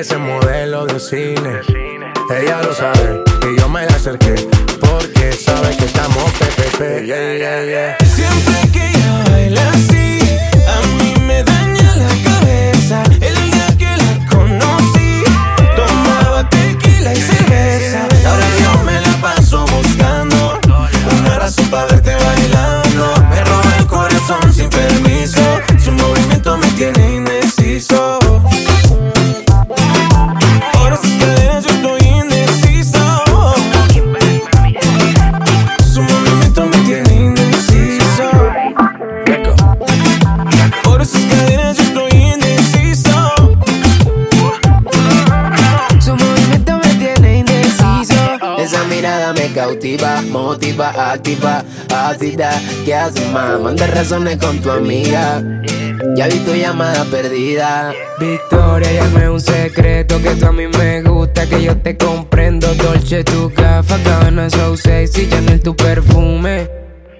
parece 0.00 0.16
modelo 0.16 0.86
de 0.86 0.98
cine. 0.98 1.60
Ella 2.34 2.62
lo 2.62 2.72
sabe 2.72 3.22
y 3.52 3.60
yo 3.60 3.68
me 3.68 3.84
la 3.84 3.94
acerqué 3.96 4.34
porque 4.80 5.30
sabe 5.32 5.76
que 5.76 5.84
estamos 5.84 6.24
PPP. 6.38 7.04
Siempre 8.06 8.70
que 8.72 8.88
ella 8.88 9.24
baila 9.30 9.68
así. 9.68 10.20
motiva, 50.50 51.12
activa, 51.12 51.64
ácida, 51.94 52.50
que 52.84 52.92
hace 52.92 53.24
más? 53.30 53.60
Manda 53.60 53.86
razones 53.86 54.36
con 54.38 54.58
tu 54.58 54.68
amiga. 54.68 55.40
Ya 56.16 56.26
vi 56.26 56.38
tu 56.40 56.52
llamada 56.54 57.04
perdida. 57.04 57.92
Victoria, 58.18 58.90
ya 58.90 59.30
un 59.30 59.40
secreto 59.40 60.20
que 60.20 60.30
tú 60.30 60.46
a 60.46 60.52
mí 60.52 60.66
me 60.66 61.02
gusta, 61.02 61.48
que 61.48 61.62
yo 61.62 61.76
te 61.76 61.96
comprendo. 61.96 62.66
Dolce, 62.74 63.22
tu 63.22 63.48
gafa, 63.50 63.96
cabana, 64.02 64.50
so 64.50 64.76
sexy, 64.76 65.28
Chanel, 65.28 65.60
tu 65.60 65.76
perfume. 65.76 66.68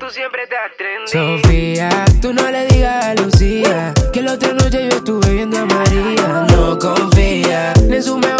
Tú 0.00 0.06
siempre 0.10 0.40
te 0.48 0.56
atrendes. 0.56 1.10
Sofía, 1.12 2.04
tú 2.20 2.34
no 2.34 2.50
le 2.50 2.66
digas 2.66 3.04
a 3.04 3.14
Lucía 3.14 3.94
que 4.12 4.22
la 4.22 4.32
otra 4.32 4.52
noche 4.54 4.88
yo 4.90 4.96
estuve 4.96 5.34
viendo 5.34 5.56
a 5.56 5.66
María. 5.66 6.46
No 6.50 6.76
confía 6.78 7.72
ni 7.86 7.96
en 7.96 8.02
su 8.02 8.18
mejor 8.18 8.39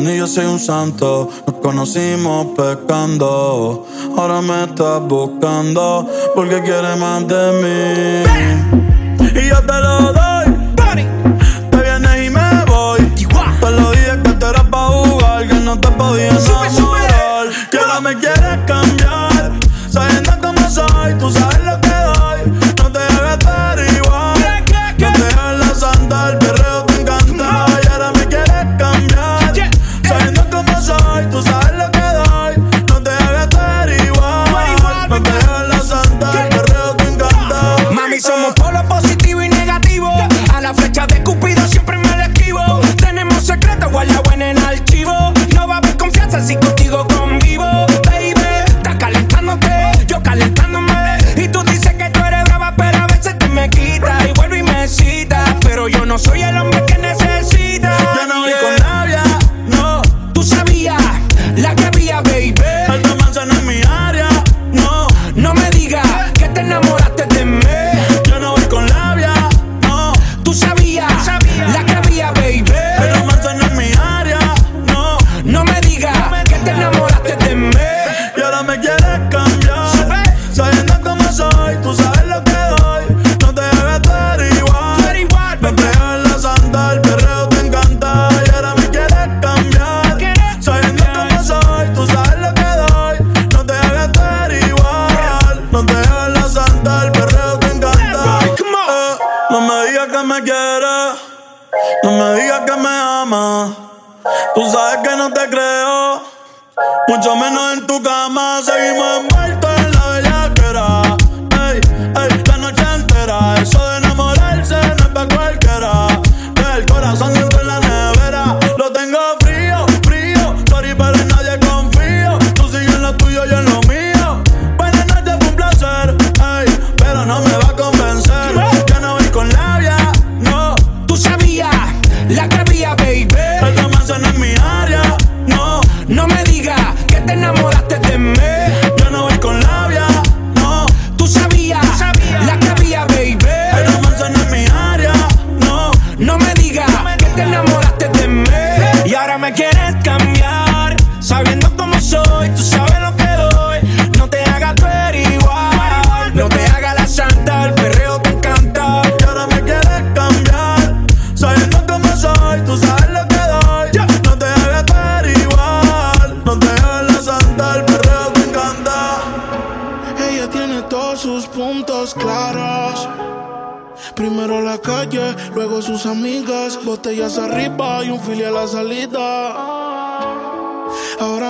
ni 0.00 0.16
yo 0.16 0.26
soy 0.26 0.44
un 0.44 0.58
santo. 0.58 1.28
Nos 1.46 1.56
conocimos 1.62 2.48
pecando. 2.56 3.86
Ahora 4.16 4.40
me 4.40 4.64
estás 4.64 5.00
buscando 5.02 6.04
porque 6.34 6.60
quiere 6.62 6.96
más 6.96 7.28
de 7.28 7.52
mí. 7.62 9.40
Y 9.40 9.48
yo 9.48 9.60
te 9.64 9.80
lo 9.80 10.15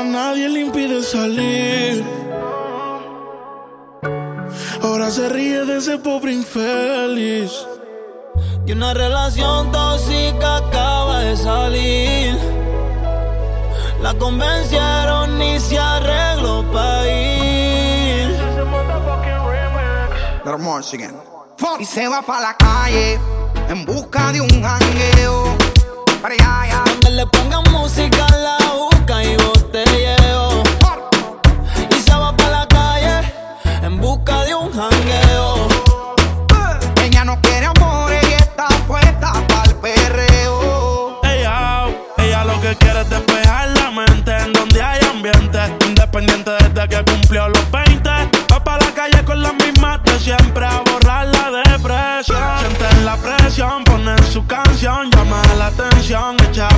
nadie 0.07 0.49
le 0.49 0.61
impide 0.61 1.03
salir. 1.03 2.05
Ahora 4.83 5.11
se 5.11 5.29
ríe 5.29 5.65
de 5.65 5.79
ese 5.79 5.99
pobre 5.99 6.33
infeliz. 6.33 7.53
Y 8.67 8.73
una 8.73 8.95
relación 8.95 9.71
tóxica 9.71 10.57
acaba 10.57 11.21
de 11.21 11.37
salir. 11.37 12.39
La 14.03 14.15
convencieron 14.15 15.41
y 15.41 15.59
se 15.61 15.79
arregló 15.79 16.65
para 16.73 17.07
ir. 17.07 18.29
Little 20.45 20.59
more 20.59 20.81
again. 20.93 21.15
Y 21.81 21.85
se 21.85 22.07
va 22.07 22.23
pa' 22.23 22.41
la 22.41 22.57
calle 22.57 23.19
en 23.69 23.85
busca 23.85 24.33
de 24.33 24.41
un 24.41 24.63
jangueo. 24.63 25.57
Para 26.23 26.35
allá, 26.35 26.61
allá. 26.63 26.85
Donde 26.87 27.11
le 27.11 27.27
pongan 27.27 27.65
música, 27.73 28.27
la 28.31 28.56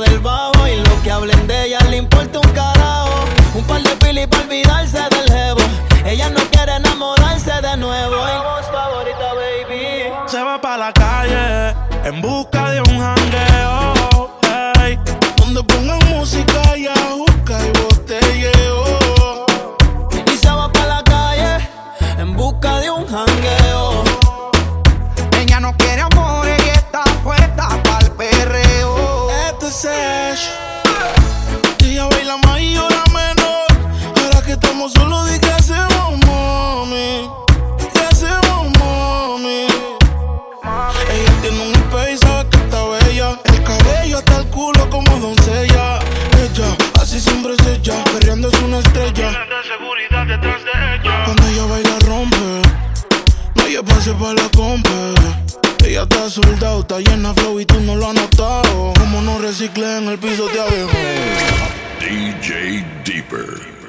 del 0.00 0.18
bajo 0.18 0.66
y 0.66 0.76
lo 0.76 1.02
que 1.02 1.10
hablen 1.10 1.46
de 1.46 1.66
ella 1.66 1.78
le 1.88 1.98
importa 1.98 2.40
un 2.40 2.50
carajo. 2.50 3.24
Un 3.54 3.64
par 3.64 3.80
de 3.82 3.96
pili 3.96 4.26
para 4.26 4.42
olvidarse 4.42 4.98
del 4.98 5.30
jevo. 5.30 5.60
Ella 6.04 6.28
no 6.30 6.40
quiere 6.50 6.74
enamorarse 6.76 7.52
de 7.62 7.76
nuevo. 7.76 8.16
Y 8.16 8.64
favorita, 8.64 9.28
baby. 9.34 10.12
Se 10.26 10.42
va 10.42 10.60
pa' 10.60 10.76
la 10.76 10.92
calle 10.92 11.74
en 12.04 12.20
busca 12.20 12.70
de 12.70 12.80
un 12.80 13.15
Ella 55.96 56.02
está 56.02 56.28
soldado, 56.28 56.80
está 56.80 56.98
llena 56.98 57.32
flow 57.32 57.58
y 57.58 57.64
tú 57.64 57.80
no 57.80 57.96
lo 57.96 58.06
has 58.06 58.12
notado. 58.12 58.92
Como 58.98 59.22
no 59.22 59.38
recicle 59.38 59.96
en 59.96 60.08
el 60.08 60.18
piso 60.18 60.46
te 60.48 60.60
abejo. 60.60 60.90
DJ 62.00 62.84
Deeper. 63.02 63.85